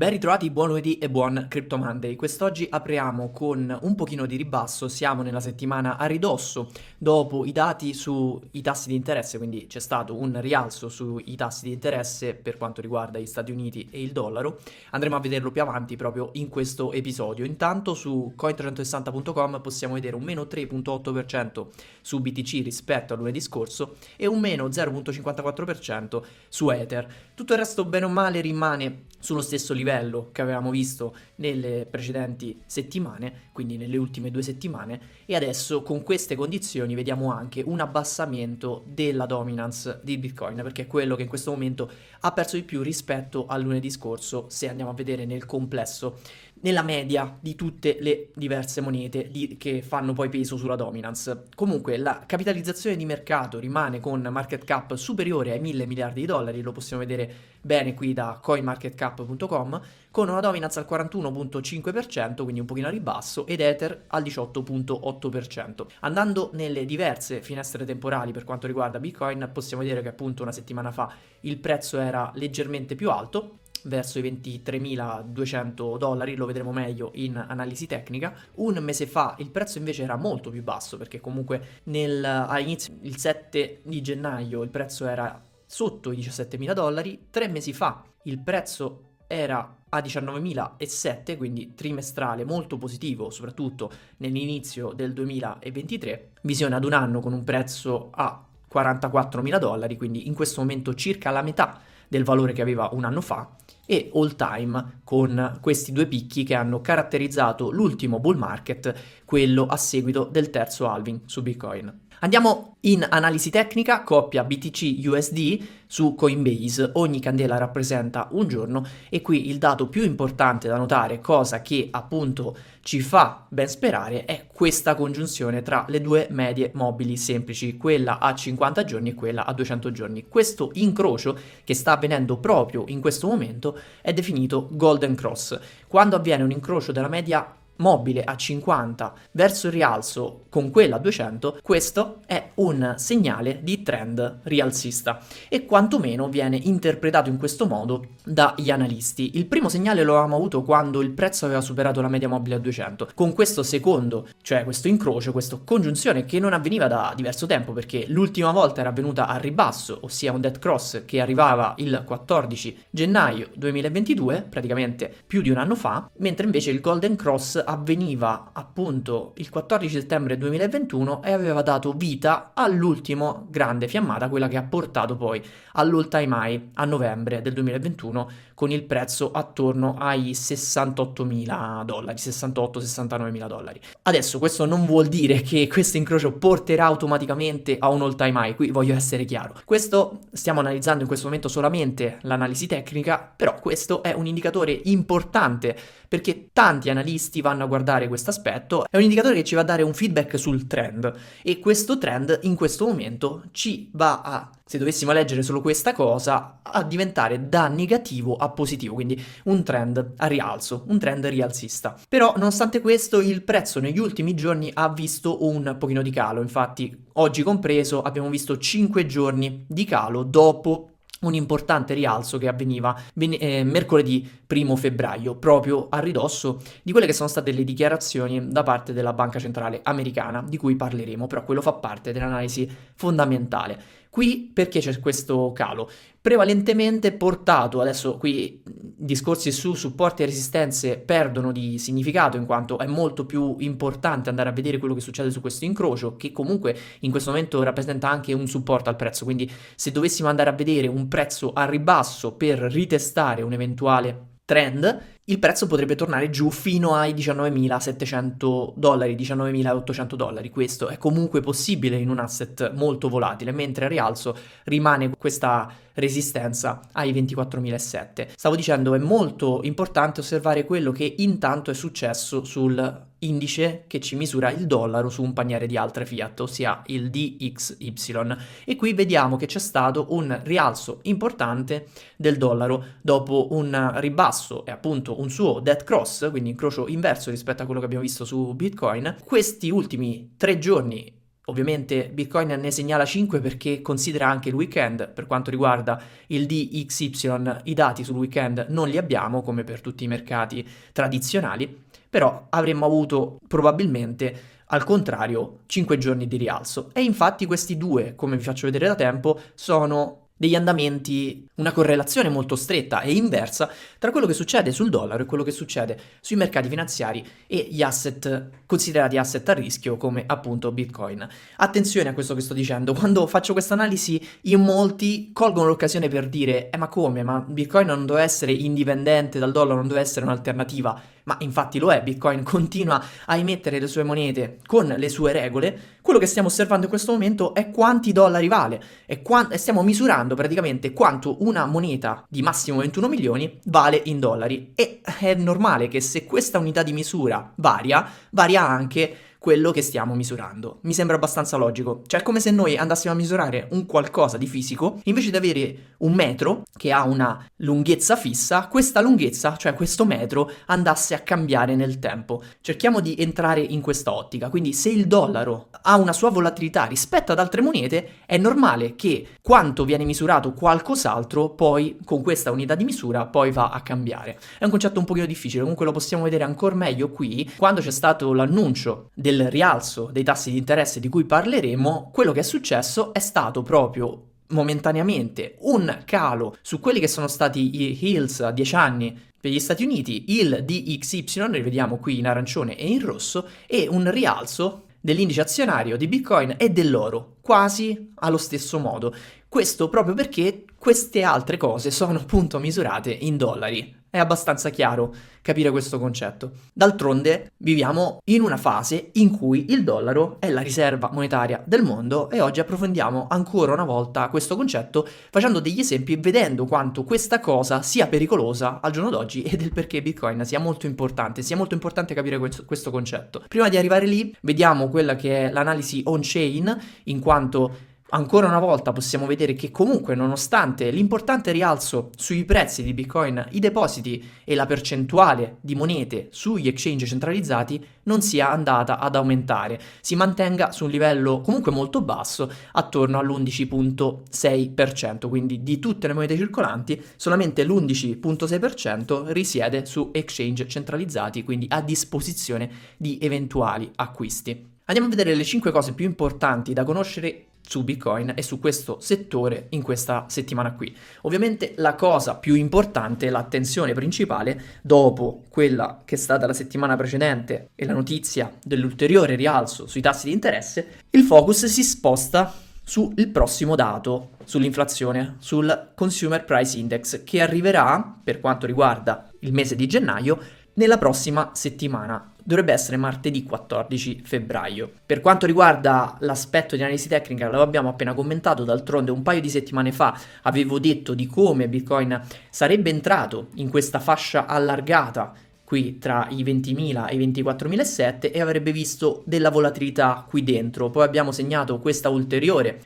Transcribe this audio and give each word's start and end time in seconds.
Ben 0.00 0.08
ritrovati, 0.08 0.48
buon 0.48 0.68
lunedì 0.68 0.96
e 0.96 1.10
buon 1.10 1.44
Crypto 1.46 1.76
Monday. 1.76 2.16
Quest'oggi 2.16 2.66
apriamo 2.70 3.30
con 3.32 3.78
un 3.82 3.94
pochino 3.94 4.24
di 4.24 4.36
ribasso, 4.36 4.88
siamo 4.88 5.20
nella 5.20 5.40
settimana 5.40 5.98
a 5.98 6.06
ridosso 6.06 6.70
dopo 6.96 7.44
i 7.44 7.52
dati 7.52 7.92
sui 7.92 8.62
tassi 8.62 8.88
di 8.88 8.94
interesse, 8.94 9.36
quindi 9.36 9.66
c'è 9.66 9.78
stato 9.78 10.18
un 10.18 10.40
rialzo 10.40 10.88
sui 10.88 11.34
tassi 11.36 11.66
di 11.66 11.74
interesse 11.74 12.32
per 12.32 12.56
quanto 12.56 12.80
riguarda 12.80 13.18
gli 13.18 13.26
Stati 13.26 13.52
Uniti 13.52 13.88
e 13.90 14.00
il 14.00 14.12
dollaro. 14.12 14.60
Andremo 14.92 15.16
a 15.16 15.20
vederlo 15.20 15.50
più 15.50 15.60
avanti 15.60 15.96
proprio 15.96 16.30
in 16.32 16.48
questo 16.48 16.92
episodio. 16.92 17.44
Intanto 17.44 17.92
su 17.92 18.32
coin360.com 18.34 19.60
possiamo 19.60 19.92
vedere 19.92 20.16
un 20.16 20.22
meno 20.22 20.44
3.8% 20.44 21.66
su 22.00 22.20
BTC 22.20 22.62
rispetto 22.64 23.12
a 23.12 23.18
lunedì 23.18 23.40
scorso 23.42 23.96
e 24.16 24.26
un 24.26 24.40
meno 24.40 24.66
0.54% 24.68 26.22
su 26.48 26.70
Ether. 26.70 27.06
Tutto 27.34 27.52
il 27.52 27.58
resto 27.58 27.84
bene 27.84 28.06
o 28.06 28.08
male 28.08 28.40
rimane 28.40 29.02
sullo 29.18 29.42
stesso 29.42 29.74
livello 29.74 29.88
che 30.32 30.42
avevamo 30.42 30.70
visto 30.70 31.16
nelle 31.36 31.86
precedenti 31.90 32.60
settimane, 32.64 33.48
quindi 33.52 33.76
nelle 33.76 33.96
ultime 33.96 34.30
due 34.30 34.42
settimane, 34.42 35.00
e 35.26 35.34
adesso 35.34 35.82
con 35.82 36.02
queste 36.02 36.36
condizioni 36.36 36.94
vediamo 36.94 37.32
anche 37.32 37.62
un 37.64 37.80
abbassamento 37.80 38.84
della 38.86 39.26
dominance 39.26 40.00
di 40.02 40.16
Bitcoin, 40.18 40.56
perché 40.56 40.82
è 40.82 40.86
quello 40.86 41.16
che 41.16 41.22
in 41.22 41.28
questo 41.28 41.50
momento 41.50 41.90
ha 42.20 42.32
perso 42.32 42.56
di 42.56 42.62
più 42.62 42.82
rispetto 42.82 43.46
al 43.46 43.62
lunedì 43.62 43.90
scorso, 43.90 44.46
se 44.48 44.68
andiamo 44.68 44.90
a 44.90 44.94
vedere 44.94 45.24
nel 45.24 45.44
complesso 45.44 46.18
nella 46.60 46.82
media 46.82 47.36
di 47.40 47.54
tutte 47.54 47.96
le 48.00 48.28
diverse 48.34 48.80
monete 48.80 49.28
di, 49.30 49.56
che 49.58 49.82
fanno 49.82 50.12
poi 50.12 50.28
peso 50.28 50.56
sulla 50.56 50.76
dominance. 50.76 51.44
Comunque 51.54 51.96
la 51.96 52.24
capitalizzazione 52.26 52.96
di 52.96 53.04
mercato 53.04 53.58
rimane 53.58 54.00
con 54.00 54.20
market 54.30 54.64
cap 54.64 54.94
superiore 54.94 55.52
ai 55.52 55.60
1000 55.60 55.86
miliardi 55.86 56.20
di 56.20 56.26
dollari, 56.26 56.60
lo 56.60 56.72
possiamo 56.72 57.02
vedere 57.02 57.32
bene 57.60 57.94
qui 57.94 58.12
da 58.12 58.38
coinmarketcap.com, 58.40 59.80
con 60.10 60.28
una 60.28 60.40
dominance 60.40 60.78
al 60.78 60.86
41.5%, 60.88 62.42
quindi 62.42 62.60
un 62.60 62.66
pochino 62.66 62.88
a 62.88 62.90
ribasso, 62.90 63.46
ed 63.46 63.60
Ether 63.60 64.04
al 64.08 64.22
18.8%. 64.22 65.86
Andando 66.00 66.50
nelle 66.54 66.84
diverse 66.84 67.42
finestre 67.42 67.84
temporali 67.84 68.32
per 68.32 68.44
quanto 68.44 68.66
riguarda 68.66 68.98
Bitcoin, 68.98 69.48
possiamo 69.52 69.82
vedere 69.82 70.02
che 70.02 70.08
appunto 70.08 70.42
una 70.42 70.52
settimana 70.52 70.90
fa 70.90 71.12
il 71.40 71.58
prezzo 71.58 71.98
era 71.98 72.30
leggermente 72.34 72.94
più 72.94 73.10
alto, 73.10 73.58
verso 73.84 74.18
i 74.18 74.22
23.200 74.22 75.96
dollari, 75.96 76.36
lo 76.36 76.46
vedremo 76.46 76.72
meglio 76.72 77.10
in 77.14 77.36
analisi 77.36 77.86
tecnica. 77.86 78.34
Un 78.56 78.78
mese 78.78 79.06
fa 79.06 79.34
il 79.38 79.50
prezzo 79.50 79.78
invece 79.78 80.02
era 80.02 80.16
molto 80.16 80.50
più 80.50 80.62
basso 80.62 80.96
perché 80.96 81.20
comunque 81.20 81.80
nel, 81.84 82.24
all'inizio, 82.24 82.94
il 83.02 83.16
7 83.16 83.80
di 83.84 84.00
gennaio, 84.00 84.62
il 84.62 84.70
prezzo 84.70 85.06
era 85.06 85.42
sotto 85.66 86.12
i 86.12 86.16
17.000 86.16 86.72
dollari, 86.72 87.26
tre 87.30 87.48
mesi 87.48 87.72
fa 87.72 88.02
il 88.24 88.38
prezzo 88.40 89.04
era 89.26 89.76
a 89.88 89.98
19.007, 89.98 91.36
quindi 91.36 91.74
trimestrale 91.74 92.44
molto 92.44 92.78
positivo, 92.78 93.30
soprattutto 93.30 93.90
nell'inizio 94.18 94.92
del 94.92 95.12
2023, 95.12 96.30
visione 96.42 96.74
ad 96.74 96.84
un 96.84 96.92
anno 96.92 97.20
con 97.20 97.32
un 97.32 97.44
prezzo 97.44 98.10
a 98.12 98.44
44.000 98.72 99.58
dollari, 99.58 99.96
quindi 99.96 100.26
in 100.26 100.34
questo 100.34 100.60
momento 100.60 100.94
circa 100.94 101.30
la 101.30 101.42
metà 101.42 101.80
del 102.08 102.24
valore 102.24 102.52
che 102.52 102.62
aveva 102.62 102.88
un 102.92 103.04
anno 103.04 103.20
fa 103.20 103.48
e 103.90 104.08
all 104.14 104.36
time 104.36 105.00
con 105.02 105.58
questi 105.60 105.90
due 105.90 106.06
picchi 106.06 106.44
che 106.44 106.54
hanno 106.54 106.80
caratterizzato 106.80 107.72
l'ultimo 107.72 108.20
bull 108.20 108.36
market, 108.36 108.94
quello 109.24 109.66
a 109.66 109.76
seguito 109.76 110.28
del 110.30 110.50
terzo 110.50 110.88
halving 110.88 111.22
su 111.24 111.42
Bitcoin. 111.42 112.08
Andiamo 112.22 112.76
in 112.80 113.06
analisi 113.08 113.48
tecnica, 113.48 114.02
coppia 114.02 114.44
BTC 114.44 115.06
USD 115.06 115.66
su 115.86 116.14
Coinbase, 116.14 116.90
ogni 116.94 117.18
candela 117.18 117.56
rappresenta 117.56 118.28
un 118.32 118.46
giorno 118.46 118.84
e 119.08 119.22
qui 119.22 119.48
il 119.48 119.56
dato 119.56 119.88
più 119.88 120.02
importante 120.02 120.68
da 120.68 120.76
notare, 120.76 121.20
cosa 121.20 121.62
che 121.62 121.88
appunto 121.90 122.54
ci 122.82 123.00
fa 123.00 123.46
ben 123.48 123.68
sperare, 123.68 124.26
è 124.26 124.48
questa 124.52 124.94
congiunzione 124.94 125.62
tra 125.62 125.86
le 125.88 126.02
due 126.02 126.26
medie 126.30 126.70
mobili 126.74 127.16
semplici, 127.16 127.78
quella 127.78 128.18
a 128.18 128.34
50 128.34 128.84
giorni 128.84 129.10
e 129.10 129.14
quella 129.14 129.46
a 129.46 129.54
200 129.54 129.90
giorni. 129.90 130.28
Questo 130.28 130.72
incrocio 130.74 131.38
che 131.64 131.72
sta 131.72 131.92
avvenendo 131.92 132.36
proprio 132.36 132.84
in 132.88 133.00
questo 133.00 133.28
momento 133.28 133.78
è 134.02 134.12
definito 134.12 134.68
Golden 134.72 135.14
Cross. 135.14 135.58
Quando 135.86 136.16
avviene 136.16 136.42
un 136.42 136.50
incrocio 136.50 136.92
della 136.92 137.08
media 137.08 137.54
mobile 137.80 138.22
a 138.22 138.36
50 138.36 139.12
verso 139.32 139.66
il 139.66 139.72
rialzo 139.72 140.44
con 140.48 140.70
quella 140.70 140.96
a 140.96 140.98
200, 140.98 141.58
questo 141.62 142.20
è 142.26 142.50
un 142.54 142.94
segnale 142.96 143.60
di 143.62 143.82
trend 143.82 144.40
rialzista 144.44 145.20
e 145.48 145.64
quantomeno 145.64 146.28
viene 146.28 146.56
interpretato 146.56 147.28
in 147.28 147.36
questo 147.36 147.66
modo 147.66 148.06
dagli 148.24 148.70
analisti. 148.70 149.36
Il 149.36 149.46
primo 149.46 149.68
segnale 149.68 150.02
lo 150.02 150.12
avevamo 150.12 150.36
avuto 150.36 150.62
quando 150.62 151.00
il 151.00 151.10
prezzo 151.10 151.44
aveva 151.44 151.60
superato 151.60 152.00
la 152.00 152.08
media 152.08 152.28
mobile 152.28 152.56
a 152.56 152.58
200. 152.58 153.10
Con 153.14 153.32
questo 153.32 153.62
secondo, 153.62 154.28
cioè 154.42 154.64
questo 154.64 154.88
incrocio, 154.88 155.32
questa 155.32 155.58
congiunzione 155.62 156.24
che 156.24 156.38
non 156.38 156.52
avveniva 156.52 156.86
da 156.86 157.12
diverso 157.16 157.46
tempo 157.46 157.72
perché 157.72 158.04
l'ultima 158.08 158.52
volta 158.52 158.80
era 158.80 158.90
avvenuta 158.90 159.26
a 159.26 159.36
ribasso, 159.36 159.98
ossia 160.02 160.32
un 160.32 160.40
dead 160.40 160.58
cross 160.58 161.04
che 161.04 161.20
arrivava 161.20 161.74
il 161.78 162.02
14 162.04 162.84
gennaio 162.90 163.48
2022, 163.54 164.46
praticamente 164.48 165.12
più 165.26 165.42
di 165.42 165.50
un 165.50 165.56
anno 165.56 165.74
fa, 165.74 166.10
mentre 166.18 166.44
invece 166.44 166.70
il 166.70 166.80
golden 166.80 167.16
cross 167.16 167.62
avveniva 167.70 168.50
appunto 168.52 169.32
il 169.36 169.48
14 169.48 170.00
settembre 170.00 170.36
2021 170.36 171.22
e 171.22 171.30
aveva 171.30 171.62
dato 171.62 171.92
vita 171.92 172.50
all'ultimo 172.52 173.46
grande 173.48 173.86
fiammata, 173.86 174.28
quella 174.28 174.48
che 174.48 174.56
ha 174.56 174.62
portato 174.62 175.16
poi 175.16 175.40
all'all 175.74 176.08
time 176.08 176.36
high 176.36 176.62
a 176.74 176.84
novembre 176.84 177.40
del 177.42 177.52
2021 177.52 178.30
con 178.54 178.72
il 178.72 178.82
prezzo 178.82 179.30
attorno 179.30 179.94
ai 179.96 180.34
68 180.34 181.24
mila 181.24 181.82
dollari, 181.86 182.18
68-69 182.18 183.30
mila 183.30 183.46
dollari. 183.46 183.80
Adesso 184.02 184.38
questo 184.40 184.66
non 184.66 184.84
vuol 184.84 185.06
dire 185.06 185.40
che 185.40 185.68
questo 185.68 185.96
incrocio 185.96 186.32
porterà 186.32 186.86
automaticamente 186.86 187.76
a 187.78 187.88
un 187.88 188.02
all 188.02 188.16
time 188.16 188.48
high, 188.48 188.56
qui 188.56 188.70
voglio 188.70 188.94
essere 188.94 189.24
chiaro. 189.24 189.54
Questo 189.64 190.18
stiamo 190.32 190.58
analizzando 190.58 191.02
in 191.02 191.06
questo 191.06 191.26
momento 191.26 191.46
solamente 191.48 192.18
l'analisi 192.22 192.66
tecnica, 192.66 193.32
però 193.34 193.54
questo 193.60 194.02
è 194.02 194.12
un 194.12 194.26
indicatore 194.26 194.78
importante 194.84 195.76
perché 196.08 196.48
tanti 196.52 196.90
analisti 196.90 197.40
vanno 197.40 197.49
a 197.58 197.66
guardare 197.66 198.08
questo 198.08 198.30
aspetto, 198.30 198.86
è 198.88 198.96
un 198.96 199.02
indicatore 199.02 199.34
che 199.34 199.44
ci 199.44 199.54
va 199.54 199.62
a 199.62 199.64
dare 199.64 199.82
un 199.82 199.92
feedback 199.94 200.38
sul 200.38 200.66
trend 200.66 201.12
e 201.42 201.58
questo 201.58 201.98
trend 201.98 202.38
in 202.42 202.54
questo 202.54 202.86
momento 202.86 203.44
ci 203.52 203.90
va 203.92 204.20
a, 204.20 204.50
se 204.64 204.78
dovessimo 204.78 205.12
leggere 205.12 205.42
solo 205.42 205.60
questa 205.60 205.92
cosa, 205.92 206.60
a 206.62 206.82
diventare 206.82 207.48
da 207.48 207.68
negativo 207.68 208.36
a 208.36 208.50
positivo, 208.50 208.94
quindi 208.94 209.22
un 209.44 209.62
trend 209.62 210.12
a 210.16 210.26
rialzo, 210.26 210.84
un 210.88 210.98
trend 210.98 211.26
rialzista. 211.26 211.96
Però 212.08 212.34
nonostante 212.36 212.80
questo 212.80 213.20
il 213.20 213.42
prezzo 213.42 213.80
negli 213.80 213.98
ultimi 213.98 214.34
giorni 214.34 214.70
ha 214.72 214.88
visto 214.88 215.44
un 215.44 215.76
pochino 215.78 216.02
di 216.02 216.10
calo, 216.10 216.40
infatti 216.40 217.06
oggi 217.14 217.42
compreso 217.42 218.02
abbiamo 218.02 218.28
visto 218.28 218.56
5 218.56 219.06
giorni 219.06 219.64
di 219.66 219.84
calo 219.84 220.22
dopo 220.22 220.90
un 221.20 221.34
importante 221.34 221.92
rialzo 221.92 222.38
che 222.38 222.48
avveniva 222.48 222.98
eh, 223.14 223.62
mercoledì 223.62 224.28
1 224.46 224.76
febbraio, 224.76 225.34
proprio 225.34 225.88
a 225.90 225.98
ridosso 225.98 226.62
di 226.82 226.92
quelle 226.92 227.06
che 227.06 227.12
sono 227.12 227.28
state 227.28 227.52
le 227.52 227.62
dichiarazioni 227.62 228.48
da 228.48 228.62
parte 228.62 228.92
della 228.94 229.12
Banca 229.12 229.38
Centrale 229.38 229.80
Americana, 229.82 230.42
di 230.46 230.56
cui 230.56 230.76
parleremo, 230.76 231.26
però 231.26 231.44
quello 231.44 231.60
fa 231.60 231.74
parte 231.74 232.12
dell'analisi 232.12 232.68
fondamentale. 232.94 233.98
Qui 234.10 234.50
perché 234.52 234.80
c'è 234.80 234.98
questo 234.98 235.52
calo? 235.52 235.88
Prevalentemente 236.20 237.12
portato, 237.12 237.80
adesso 237.80 238.16
qui 238.16 238.60
discorsi 238.64 239.52
su 239.52 239.74
supporti 239.74 240.22
e 240.22 240.26
resistenze 240.26 240.98
perdono 240.98 241.52
di 241.52 241.78
significato 241.78 242.36
in 242.36 242.44
quanto 242.44 242.76
è 242.78 242.86
molto 242.86 243.24
più 243.24 243.54
importante 243.60 244.28
andare 244.28 244.48
a 244.48 244.52
vedere 244.52 244.78
quello 244.78 244.94
che 244.94 245.00
succede 245.00 245.30
su 245.30 245.40
questo 245.40 245.64
incrocio 245.64 246.16
che 246.16 246.32
comunque 246.32 246.76
in 247.00 247.12
questo 247.12 247.30
momento 247.30 247.62
rappresenta 247.62 248.10
anche 248.10 248.32
un 248.32 248.48
supporto 248.48 248.90
al 248.90 248.96
prezzo, 248.96 249.24
quindi 249.24 249.48
se 249.76 249.92
dovessimo 249.92 250.28
andare 250.28 250.50
a 250.50 250.54
vedere 250.54 250.88
un 250.88 251.06
prezzo 251.06 251.52
a 251.52 251.64
ribasso 251.64 252.32
per 252.32 252.58
ritestare 252.58 253.42
un 253.42 253.52
eventuale 253.52 254.29
trend, 254.50 255.02
il 255.26 255.38
prezzo 255.38 255.68
potrebbe 255.68 255.94
tornare 255.94 256.28
giù 256.28 256.50
fino 256.50 256.96
ai 256.96 257.14
19.700 257.14 258.72
dollari, 258.74 259.14
19.800 259.14 260.14
dollari. 260.16 260.50
Questo 260.50 260.88
è 260.88 260.98
comunque 260.98 261.40
possibile 261.40 261.98
in 261.98 262.10
un 262.10 262.18
asset 262.18 262.72
molto 262.74 263.08
volatile, 263.08 263.52
mentre 263.52 263.84
a 263.84 263.88
rialzo 263.88 264.36
rimane 264.64 265.08
questa 265.16 265.72
resistenza 265.94 266.80
ai 266.94 267.12
24.007. 267.12 268.30
Stavo 268.34 268.56
dicendo, 268.56 268.96
è 268.96 268.98
molto 268.98 269.60
importante 269.62 270.18
osservare 270.18 270.64
quello 270.64 270.90
che 270.90 271.14
intanto 271.18 271.70
è 271.70 271.74
successo 271.74 272.42
sul 272.42 273.08
indice 273.20 273.84
che 273.86 274.00
ci 274.00 274.16
misura 274.16 274.50
il 274.50 274.66
dollaro 274.66 275.08
su 275.08 275.22
un 275.22 275.32
paniere 275.32 275.66
di 275.66 275.76
altre 275.76 276.06
fiat, 276.06 276.40
ossia 276.40 276.82
il 276.86 277.10
DXY. 277.10 278.36
E 278.64 278.76
qui 278.76 278.92
vediamo 278.92 279.36
che 279.36 279.46
c'è 279.46 279.58
stato 279.58 280.06
un 280.10 280.40
rialzo 280.44 281.00
importante 281.02 281.88
del 282.16 282.36
dollaro 282.36 282.84
dopo 283.00 283.48
un 283.50 283.92
ribasso 283.96 284.64
e 284.64 284.70
appunto 284.70 285.20
un 285.20 285.30
suo 285.30 285.60
dead 285.60 285.84
cross, 285.84 286.30
quindi 286.30 286.50
incrocio 286.50 286.88
inverso 286.88 287.30
rispetto 287.30 287.62
a 287.62 287.64
quello 287.64 287.80
che 287.80 287.86
abbiamo 287.86 288.04
visto 288.04 288.24
su 288.24 288.54
Bitcoin. 288.54 289.16
Questi 289.24 289.70
ultimi 289.70 290.34
tre 290.36 290.58
giorni 290.58 291.18
Ovviamente 291.50 292.08
Bitcoin 292.08 292.46
ne 292.48 292.70
segnala 292.70 293.04
5 293.04 293.40
perché 293.40 293.82
considera 293.82 294.28
anche 294.28 294.48
il 294.48 294.54
weekend. 294.54 295.10
Per 295.12 295.26
quanto 295.26 295.50
riguarda 295.50 296.00
il 296.28 296.46
DXY, 296.46 297.62
i 297.64 297.74
dati 297.74 298.04
sul 298.04 298.16
weekend 298.16 298.66
non 298.68 298.88
li 298.88 298.96
abbiamo 298.96 299.42
come 299.42 299.64
per 299.64 299.80
tutti 299.80 300.04
i 300.04 300.06
mercati 300.06 300.66
tradizionali, 300.92 301.88
però 302.10 302.48
avremmo 302.50 302.84
avuto 302.84 303.38
probabilmente 303.46 304.58
al 304.72 304.84
contrario 304.84 305.60
5 305.66 305.96
giorni 305.98 306.26
di 306.26 306.36
rialzo. 306.36 306.90
E 306.92 307.02
infatti 307.02 307.46
questi 307.46 307.76
due, 307.76 308.14
come 308.14 308.36
vi 308.36 308.42
faccio 308.42 308.66
vedere 308.66 308.86
da 308.86 308.94
tempo, 308.94 309.40
sono 309.54 310.20
degli 310.40 310.54
andamenti, 310.54 311.46
una 311.56 311.70
correlazione 311.70 312.30
molto 312.30 312.56
stretta 312.56 313.02
e 313.02 313.12
inversa 313.12 313.70
tra 313.98 314.10
quello 314.10 314.26
che 314.26 314.32
succede 314.32 314.72
sul 314.72 314.88
dollaro 314.88 315.22
e 315.22 315.26
quello 315.26 315.42
che 315.42 315.50
succede 315.50 316.00
sui 316.22 316.36
mercati 316.36 316.66
finanziari 316.66 317.22
e 317.46 317.68
gli 317.70 317.82
asset 317.82 318.48
considerati 318.64 319.18
asset 319.18 319.46
a 319.50 319.52
rischio 319.52 319.98
come 319.98 320.24
appunto 320.26 320.72
Bitcoin. 320.72 321.28
Attenzione 321.56 322.08
a 322.08 322.14
questo 322.14 322.34
che 322.34 322.40
sto 322.40 322.54
dicendo, 322.54 322.94
quando 322.94 323.26
faccio 323.26 323.52
questa 323.52 323.74
analisi 323.74 324.18
in 324.44 324.62
molti 324.62 325.28
colgono 325.34 325.66
l'occasione 325.68 326.08
per 326.08 326.26
dire 326.26 326.70
eh 326.70 326.78
ma 326.78 326.88
come, 326.88 327.22
ma 327.22 327.44
Bitcoin 327.46 327.88
non 327.88 328.06
deve 328.06 328.22
essere 328.22 328.52
indipendente 328.52 329.38
dal 329.38 329.52
dollaro, 329.52 329.76
non 329.76 329.88
deve 329.88 330.00
essere 330.00 330.24
un'alternativa 330.24 330.98
ma 331.30 331.36
infatti 331.40 331.78
lo 331.78 331.92
è, 331.92 332.02
Bitcoin 332.02 332.42
continua 332.44 333.00
a 333.26 333.36
emettere 333.36 333.78
le 333.78 333.86
sue 333.86 334.02
monete 334.02 334.58
con 334.66 334.86
le 334.86 335.08
sue 335.08 335.30
regole, 335.30 335.98
quello 336.02 336.18
che 336.18 336.26
stiamo 336.26 336.48
osservando 336.48 336.84
in 336.84 336.90
questo 336.90 337.12
momento 337.12 337.54
è 337.54 337.70
quanti 337.70 338.10
dollari 338.10 338.48
vale 338.48 338.82
e, 339.06 339.22
qua- 339.22 339.48
e 339.48 339.56
stiamo 339.56 339.84
misurando 339.84 340.34
praticamente 340.34 340.92
quanto 340.92 341.36
una 341.44 341.66
moneta 341.66 342.24
di 342.28 342.42
massimo 342.42 342.80
21 342.80 343.08
milioni 343.08 343.60
vale 343.64 344.00
in 344.06 344.18
dollari. 344.18 344.72
E 344.74 345.00
è 345.02 345.34
normale 345.34 345.86
che 345.86 346.00
se 346.00 346.24
questa 346.24 346.58
unità 346.58 346.82
di 346.82 346.92
misura 346.92 347.52
varia, 347.56 348.08
varia 348.30 348.66
anche 348.66 349.16
quello 349.40 349.70
che 349.70 349.80
stiamo 349.80 350.14
misurando. 350.14 350.80
Mi 350.82 350.92
sembra 350.92 351.16
abbastanza 351.16 351.56
logico. 351.56 352.02
Cioè 352.06 352.20
è 352.20 352.22
come 352.22 352.40
se 352.40 352.50
noi 352.50 352.76
andassimo 352.76 353.14
a 353.14 353.16
misurare 353.16 353.68
un 353.70 353.86
qualcosa 353.86 354.36
di 354.36 354.46
fisico, 354.46 355.00
invece 355.04 355.30
di 355.30 355.36
avere 355.36 355.76
un 356.00 356.12
metro 356.12 356.64
che 356.76 356.92
ha 356.92 357.04
una 357.04 357.42
lunghezza 357.56 358.16
fissa, 358.16 358.68
questa 358.68 359.00
lunghezza, 359.00 359.56
cioè 359.56 359.72
questo 359.72 360.04
metro, 360.04 360.50
andasse 360.66 361.14
a 361.14 361.20
cambiare 361.20 361.74
nel 361.74 361.98
tempo. 361.98 362.42
Cerchiamo 362.60 363.00
di 363.00 363.16
entrare 363.18 363.62
in 363.62 363.80
questa 363.80 364.12
ottica. 364.12 364.50
Quindi 364.50 364.74
se 364.74 364.90
il 364.90 365.06
dollaro 365.06 365.68
ha 365.82 365.96
una 365.96 366.12
sua 366.12 366.28
volatilità 366.28 366.84
rispetto 366.84 367.32
ad 367.32 367.38
altre 367.38 367.62
monete, 367.62 368.08
è 368.26 368.36
normale 368.36 368.94
che 368.94 369.26
quanto 369.40 369.86
viene 369.86 370.04
misurato 370.04 370.52
qualcos'altro, 370.52 371.48
poi 371.54 371.96
con 372.04 372.22
questa 372.22 372.50
unità 372.50 372.74
di 372.74 372.84
misura, 372.84 373.24
poi 373.24 373.52
va 373.52 373.70
a 373.70 373.80
cambiare. 373.80 374.38
È 374.58 374.64
un 374.64 374.70
concetto 374.70 374.98
un 374.98 375.06
pochino 375.06 375.24
difficile, 375.24 375.62
comunque 375.62 375.86
lo 375.86 375.92
possiamo 375.92 376.24
vedere 376.24 376.44
ancora 376.44 376.74
meglio 376.74 377.08
qui, 377.08 377.50
quando 377.56 377.80
c'è 377.80 377.90
stato 377.90 378.34
l'annuncio 378.34 379.08
del 379.14 379.29
del 379.30 379.48
rialzo 379.48 380.10
dei 380.12 380.24
tassi 380.24 380.50
di 380.50 380.58
interesse 380.58 380.98
di 380.98 381.08
cui 381.08 381.24
parleremo, 381.24 382.10
quello 382.12 382.32
che 382.32 382.40
è 382.40 382.44
successo 382.44 383.14
è 383.14 383.20
stato 383.20 383.62
proprio 383.62 384.24
momentaneamente 384.48 385.56
un 385.60 386.02
calo 386.04 386.56
su 386.60 386.80
quelli 386.80 386.98
che 386.98 387.06
sono 387.06 387.28
stati 387.28 387.80
i 387.82 387.98
hills 388.00 388.40
a 388.40 388.50
10 388.50 388.74
anni 388.74 389.18
per 389.40 389.50
gli 389.50 389.60
Stati 389.60 389.84
Uniti, 389.84 390.24
il 390.38 390.64
DXY, 390.64 391.50
rivediamo 391.52 391.96
qui 391.96 392.18
in 392.18 392.26
arancione 392.26 392.76
e 392.76 392.88
in 392.88 393.00
rosso, 393.00 393.48
e 393.66 393.86
un 393.88 394.10
rialzo 394.10 394.84
dell'indice 395.00 395.40
azionario 395.40 395.96
di 395.96 396.08
Bitcoin 396.08 396.56
e 396.58 396.68
dell'oro, 396.68 397.36
quasi 397.40 398.12
allo 398.16 398.36
stesso 398.36 398.78
modo. 398.78 399.14
Questo 399.48 399.88
proprio 399.88 400.14
perché 400.14 400.64
queste 400.76 401.22
altre 401.22 401.56
cose 401.56 401.90
sono 401.90 402.18
appunto 402.18 402.58
misurate 402.58 403.10
in 403.12 403.38
dollari. 403.38 403.99
È 404.10 404.18
abbastanza 404.18 404.70
chiaro 404.70 405.14
capire 405.40 405.70
questo 405.70 406.00
concetto. 406.00 406.50
D'altronde 406.72 407.52
viviamo 407.58 408.18
in 408.24 408.42
una 408.42 408.56
fase 408.56 409.10
in 409.12 409.30
cui 409.30 409.66
il 409.70 409.84
dollaro 409.84 410.38
è 410.40 410.50
la 410.50 410.62
riserva 410.62 411.10
monetaria 411.12 411.62
del 411.64 411.84
mondo 411.84 412.28
e 412.28 412.40
oggi 412.40 412.58
approfondiamo 412.58 413.28
ancora 413.30 413.72
una 413.72 413.84
volta 413.84 414.28
questo 414.28 414.56
concetto 414.56 415.06
facendo 415.30 415.60
degli 415.60 415.78
esempi 415.78 416.14
e 416.14 416.16
vedendo 416.16 416.66
quanto 416.66 417.04
questa 417.04 417.38
cosa 417.38 417.82
sia 417.82 418.08
pericolosa 418.08 418.80
al 418.82 418.90
giorno 418.90 419.10
d'oggi 419.10 419.42
e 419.42 419.56
del 419.56 419.72
perché 419.72 420.02
Bitcoin 420.02 420.44
sia 420.44 420.58
molto 420.58 420.86
importante, 420.86 421.42
sia 421.42 421.56
molto 421.56 421.74
importante 421.74 422.12
capire 422.12 422.38
questo 422.38 422.90
concetto. 422.90 423.44
Prima 423.46 423.68
di 423.68 423.76
arrivare 423.76 424.06
lì, 424.06 424.34
vediamo 424.40 424.88
quella 424.88 425.14
che 425.14 425.46
è 425.46 425.52
l'analisi 425.52 426.02
on-chain 426.04 426.78
in 427.04 427.20
quanto 427.20 427.88
ancora 428.10 428.46
una 428.46 428.58
volta 428.58 428.92
possiamo 428.92 429.26
vedere 429.26 429.54
che 429.54 429.70
comunque 429.70 430.14
nonostante 430.14 430.90
l'importante 430.90 431.52
rialzo 431.52 432.10
sui 432.16 432.44
prezzi 432.44 432.82
di 432.82 432.94
Bitcoin, 432.94 433.46
i 433.50 433.58
depositi 433.58 434.26
e 434.44 434.54
la 434.54 434.66
percentuale 434.66 435.56
di 435.60 435.74
monete 435.74 436.28
sugli 436.30 436.68
exchange 436.68 437.06
centralizzati 437.06 437.84
non 438.04 438.22
sia 438.22 438.50
andata 438.50 438.98
ad 438.98 439.16
aumentare, 439.16 439.80
si 440.00 440.16
mantenga 440.16 440.72
su 440.72 440.84
un 440.84 440.90
livello 440.90 441.40
comunque 441.40 441.72
molto 441.72 442.00
basso, 442.00 442.50
attorno 442.72 443.18
all'11.6%, 443.18 445.28
quindi 445.28 445.62
di 445.62 445.78
tutte 445.78 446.06
le 446.06 446.12
monete 446.12 446.36
circolanti 446.36 447.02
solamente 447.16 447.64
l'11.6% 447.64 449.32
risiede 449.32 449.86
su 449.86 450.10
exchange 450.12 450.66
centralizzati, 450.66 451.44
quindi 451.44 451.66
a 451.68 451.80
disposizione 451.80 452.70
di 452.96 453.18
eventuali 453.20 453.90
acquisti. 453.96 454.70
Andiamo 454.90 455.08
a 455.08 455.16
vedere 455.16 455.36
le 455.36 455.44
5 455.44 455.70
cose 455.70 455.92
più 455.92 456.04
importanti 456.04 456.72
da 456.72 456.82
conoscere 456.82 457.49
su 457.70 457.84
Bitcoin 457.84 458.32
e 458.34 458.42
su 458.42 458.58
questo 458.58 458.98
settore 458.98 459.66
in 459.70 459.82
questa 459.82 460.24
settimana 460.28 460.72
qui. 460.72 460.92
Ovviamente 461.20 461.74
la 461.76 461.94
cosa 461.94 462.34
più 462.34 462.56
importante, 462.56 463.30
l'attenzione 463.30 463.92
principale, 463.92 464.60
dopo 464.82 465.44
quella 465.48 466.02
che 466.04 466.16
è 466.16 466.18
stata 466.18 466.48
la 466.48 466.52
settimana 466.52 466.96
precedente 466.96 467.68
e 467.76 467.86
la 467.86 467.92
notizia 467.92 468.52
dell'ulteriore 468.60 469.36
rialzo 469.36 469.86
sui 469.86 470.00
tassi 470.00 470.26
di 470.26 470.32
interesse, 470.32 470.94
il 471.10 471.22
focus 471.22 471.66
si 471.66 471.84
sposta 471.84 472.52
sul 472.82 473.28
prossimo 473.28 473.76
dato, 473.76 474.30
sull'inflazione, 474.42 475.36
sul 475.38 475.92
Consumer 475.94 476.44
Price 476.44 476.76
Index, 476.76 477.22
che 477.22 477.40
arriverà, 477.40 478.18
per 478.24 478.40
quanto 478.40 478.66
riguarda 478.66 479.30
il 479.42 479.52
mese 479.52 479.76
di 479.76 479.86
gennaio, 479.86 480.40
nella 480.80 480.96
prossima 480.96 481.50
settimana 481.52 482.32
dovrebbe 482.42 482.72
essere 482.72 482.96
martedì 482.96 483.42
14 483.42 484.22
febbraio. 484.24 484.90
Per 485.04 485.20
quanto 485.20 485.44
riguarda 485.44 486.16
l'aspetto 486.20 486.74
di 486.74 486.80
analisi 486.80 487.06
tecnica, 487.06 487.50
lo 487.50 487.60
abbiamo 487.60 487.90
appena 487.90 488.14
commentato, 488.14 488.64
d'altronde 488.64 489.10
un 489.10 489.20
paio 489.20 489.42
di 489.42 489.50
settimane 489.50 489.92
fa 489.92 490.18
avevo 490.40 490.78
detto 490.78 491.12
di 491.12 491.26
come 491.26 491.68
Bitcoin 491.68 492.18
sarebbe 492.48 492.88
entrato 492.88 493.48
in 493.56 493.68
questa 493.68 494.00
fascia 494.00 494.46
allargata 494.46 495.34
qui 495.70 495.98
tra 496.00 496.26
i 496.30 496.42
20.000 496.42 497.08
e 497.10 497.14
i 497.14 497.28
24.007 497.28 498.32
e 498.32 498.40
avrebbe 498.40 498.72
visto 498.72 499.22
della 499.24 499.50
volatilità 499.50 500.26
qui 500.28 500.42
dentro. 500.42 500.90
Poi 500.90 501.04
abbiamo 501.04 501.30
segnato 501.30 501.78
questo 501.78 502.10
ulteriore 502.10 502.80